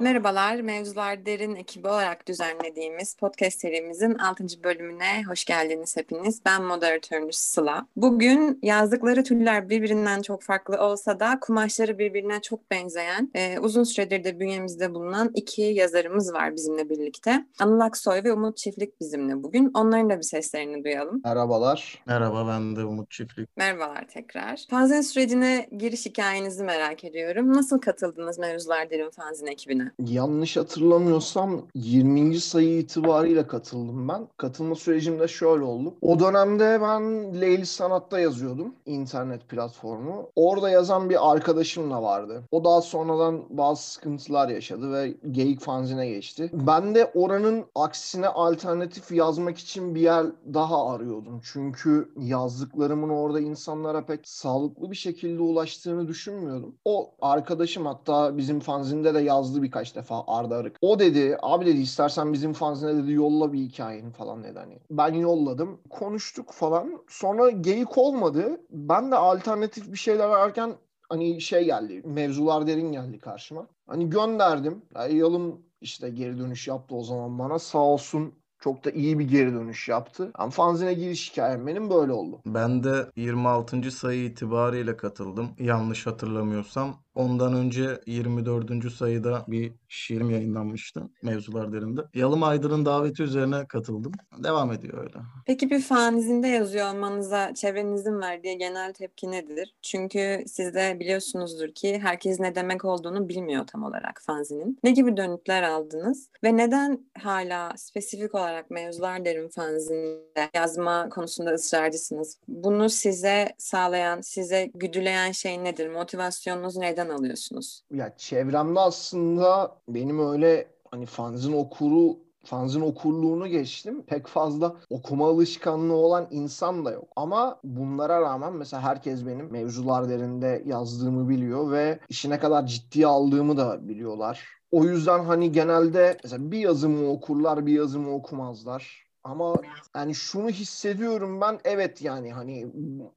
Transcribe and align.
Merhabalar, 0.00 0.56
Mevzular 0.60 1.26
Derin 1.26 1.54
ekibi 1.54 1.88
olarak 1.88 2.28
düzenlediğimiz 2.28 3.14
podcast 3.14 3.60
serimizin 3.60 4.14
6. 4.14 4.44
bölümüne 4.64 5.22
hoş 5.28 5.44
geldiniz 5.44 5.96
hepiniz. 5.96 6.40
Ben 6.46 6.62
moderatörünüz 6.62 7.36
Sıla. 7.36 7.86
Bugün 7.96 8.58
yazdıkları 8.62 9.24
türler 9.24 9.68
birbirinden 9.68 10.22
çok 10.22 10.42
farklı 10.42 10.78
olsa 10.78 11.20
da 11.20 11.38
kumaşları 11.40 11.98
birbirine 11.98 12.40
çok 12.40 12.70
benzeyen, 12.70 13.30
e, 13.34 13.58
uzun 13.58 13.84
süredir 13.84 14.24
de 14.24 14.40
bünyemizde 14.40 14.94
bulunan 14.94 15.30
iki 15.34 15.62
yazarımız 15.62 16.32
var 16.32 16.54
bizimle 16.54 16.90
birlikte. 16.90 17.46
Anıl 17.60 17.80
Aksoy 17.80 18.24
ve 18.24 18.32
Umut 18.32 18.56
Çiftlik 18.56 19.00
bizimle 19.00 19.42
bugün. 19.42 19.70
Onların 19.74 20.10
da 20.10 20.16
bir 20.18 20.22
seslerini 20.22 20.84
duyalım. 20.84 21.20
Merhabalar. 21.24 22.02
Merhaba 22.06 22.48
ben 22.48 22.76
de 22.76 22.84
Umut 22.84 23.10
Çiftlik. 23.10 23.56
Merhabalar 23.56 24.08
tekrar. 24.08 24.64
Fanzin 24.70 25.00
sürecine 25.00 25.68
giriş 25.78 26.06
hikayenizi 26.06 26.64
merak 26.64 27.04
ediyorum. 27.04 27.52
Nasıl 27.52 27.78
katıldınız 27.78 28.38
Mevzular 28.38 28.90
Derin 28.90 29.10
Fanzin 29.10 29.46
ekibine? 29.46 29.87
Yanlış 30.04 30.56
hatırlamıyorsam 30.56 31.62
20. 31.74 32.40
sayı 32.40 32.78
itibariyle 32.78 33.46
katıldım 33.46 34.08
ben. 34.08 34.28
Katılma 34.36 34.74
sürecimde 34.74 35.28
şöyle 35.28 35.64
oldu. 35.64 35.94
O 36.02 36.20
dönemde 36.20 36.78
ben 36.82 37.02
Leyli 37.40 37.66
Sanat'ta 37.66 38.20
yazıyordum. 38.20 38.74
internet 38.86 39.48
platformu. 39.48 40.30
Orada 40.36 40.70
yazan 40.70 41.10
bir 41.10 41.32
arkadaşımla 41.32 42.02
vardı. 42.02 42.42
O 42.50 42.64
daha 42.64 42.80
sonradan 42.80 43.42
bazı 43.50 43.82
sıkıntılar 43.82 44.48
yaşadı 44.48 44.92
ve 44.92 45.14
Geyik 45.30 45.60
Fanzine'e 45.60 46.08
geçti. 46.08 46.50
Ben 46.52 46.94
de 46.94 47.10
oranın 47.14 47.64
aksine 47.74 48.28
alternatif 48.28 49.12
yazmak 49.12 49.58
için 49.58 49.94
bir 49.94 50.00
yer 50.00 50.26
daha 50.54 50.94
arıyordum. 50.94 51.40
Çünkü 51.52 52.12
yazdıklarımın 52.16 53.08
orada 53.08 53.40
insanlara 53.40 54.06
pek 54.06 54.28
sağlıklı 54.28 54.90
bir 54.90 54.96
şekilde 54.96 55.42
ulaştığını 55.42 56.08
düşünmüyordum. 56.08 56.74
O 56.84 57.14
arkadaşım 57.20 57.86
hatta 57.86 58.36
bizim 58.36 58.60
fanzinde 58.60 59.14
de 59.14 59.20
yazdı 59.20 59.62
birkaç 59.62 59.77
defa 59.94 60.24
Arda 60.26 60.56
Arık. 60.56 60.76
O 60.82 60.98
dedi 60.98 61.38
abi 61.42 61.66
dedi 61.66 61.78
istersen 61.78 62.32
bizim 62.32 62.52
fanzine 62.52 63.02
dedi 63.02 63.12
yolla 63.12 63.52
bir 63.52 63.58
hikayeni 63.58 64.10
falan 64.10 64.44
dedi 64.44 64.58
hani. 64.58 64.78
Ben 64.90 65.14
yolladım. 65.14 65.80
Konuştuk 65.90 66.52
falan. 66.52 67.02
Sonra 67.08 67.50
geyik 67.50 67.98
olmadı. 67.98 68.60
Ben 68.70 69.10
de 69.10 69.16
alternatif 69.16 69.92
bir 69.92 69.98
şeyler 69.98 70.24
ararken 70.28 70.72
hani 71.08 71.40
şey 71.40 71.64
geldi. 71.64 72.02
Mevzular 72.04 72.66
derin 72.66 72.92
geldi 72.92 73.18
karşıma. 73.18 73.66
Hani 73.86 74.10
gönderdim. 74.10 74.82
Yani 74.94 75.14
yalım 75.16 75.60
işte 75.80 76.10
geri 76.10 76.38
dönüş 76.38 76.68
yaptı 76.68 76.94
o 76.94 77.02
zaman 77.02 77.38
bana. 77.38 77.58
Sağ 77.58 77.78
olsun 77.78 78.34
çok 78.60 78.84
da 78.84 78.90
iyi 78.90 79.18
bir 79.18 79.28
geri 79.28 79.52
dönüş 79.54 79.88
yaptı. 79.88 80.32
Yani 80.40 80.50
fanzine 80.50 80.94
giriş 80.94 81.32
hikayem 81.32 81.66
benim 81.66 81.90
böyle 81.90 82.12
oldu. 82.12 82.40
Ben 82.46 82.84
de 82.84 83.06
26. 83.16 83.90
sayı 83.90 84.24
itibariyle 84.24 84.96
katıldım. 84.96 85.48
Yanlış 85.58 86.06
hatırlamıyorsam. 86.06 86.96
Ondan 87.18 87.54
önce 87.54 88.00
24. 88.06 88.92
sayıda 88.92 89.44
bir 89.48 89.72
şiirim 89.88 90.30
yayınlanmıştı 90.30 91.02
mevzular 91.22 91.72
derinde. 91.72 92.00
Yalım 92.14 92.42
Aydın'ın 92.42 92.86
daveti 92.86 93.22
üzerine 93.22 93.66
katıldım. 93.66 94.12
Devam 94.44 94.72
ediyor 94.72 94.98
öyle. 94.98 95.18
Peki 95.46 95.70
bir 95.70 95.80
fanzinde 95.80 96.48
yazıyor 96.48 96.94
olmanıza 96.94 97.54
çevrenizin 97.54 98.20
verdiği 98.20 98.58
genel 98.58 98.92
tepki 98.92 99.30
nedir? 99.30 99.74
Çünkü 99.82 100.44
siz 100.46 100.74
de 100.74 100.96
biliyorsunuzdur 101.00 101.68
ki 101.68 101.98
herkes 101.98 102.40
ne 102.40 102.54
demek 102.54 102.84
olduğunu 102.84 103.28
bilmiyor 103.28 103.66
tam 103.66 103.82
olarak 103.82 104.22
fanzinin. 104.26 104.78
Ne 104.84 104.90
gibi 104.90 105.16
dönütler 105.16 105.62
aldınız? 105.62 106.28
Ve 106.44 106.56
neden 106.56 107.10
hala 107.18 107.72
spesifik 107.76 108.34
olarak 108.34 108.70
mevzular 108.70 109.24
derin 109.24 109.48
fanzinde 109.48 110.50
yazma 110.54 111.08
konusunda 111.08 111.50
ısrarcısınız? 111.50 112.38
Bunu 112.48 112.90
size 112.90 113.48
sağlayan, 113.58 114.20
size 114.20 114.70
güdüleyen 114.74 115.32
şey 115.32 115.64
nedir? 115.64 115.88
Motivasyonunuz 115.88 116.76
neden 116.76 117.07
alıyorsunuz? 117.08 117.82
Ya 117.90 118.16
çevremde 118.16 118.80
aslında 118.80 119.76
benim 119.88 120.30
öyle 120.32 120.70
hani 120.90 121.06
fanzin 121.06 121.52
okuru 121.52 122.18
fanzin 122.44 122.80
okurluğunu 122.80 123.46
geçtim. 123.46 124.02
Pek 124.02 124.26
fazla 124.26 124.76
okuma 124.90 125.28
alışkanlığı 125.28 125.94
olan 125.94 126.28
insan 126.30 126.84
da 126.84 126.90
yok. 126.90 127.08
Ama 127.16 127.60
bunlara 127.64 128.20
rağmen 128.20 128.52
mesela 128.52 128.82
herkes 128.82 129.26
benim 129.26 129.52
mevzular 129.52 130.08
derinde 130.08 130.62
yazdığımı 130.66 131.28
biliyor 131.28 131.72
ve 131.72 131.98
işi 132.08 132.30
ne 132.30 132.38
kadar 132.38 132.66
ciddiye 132.66 133.06
aldığımı 133.06 133.56
da 133.56 133.88
biliyorlar. 133.88 134.48
O 134.70 134.84
yüzden 134.84 135.24
hani 135.24 135.52
genelde 135.52 136.16
mesela 136.24 136.50
bir 136.50 136.58
yazımı 136.58 137.10
okurlar, 137.10 137.66
bir 137.66 137.72
yazımı 137.72 138.14
okumazlar. 138.14 139.07
Ama 139.28 139.54
yani 139.96 140.14
şunu 140.14 140.48
hissediyorum 140.50 141.40
ben 141.40 141.58
evet 141.64 142.02
yani 142.02 142.32
hani 142.32 142.66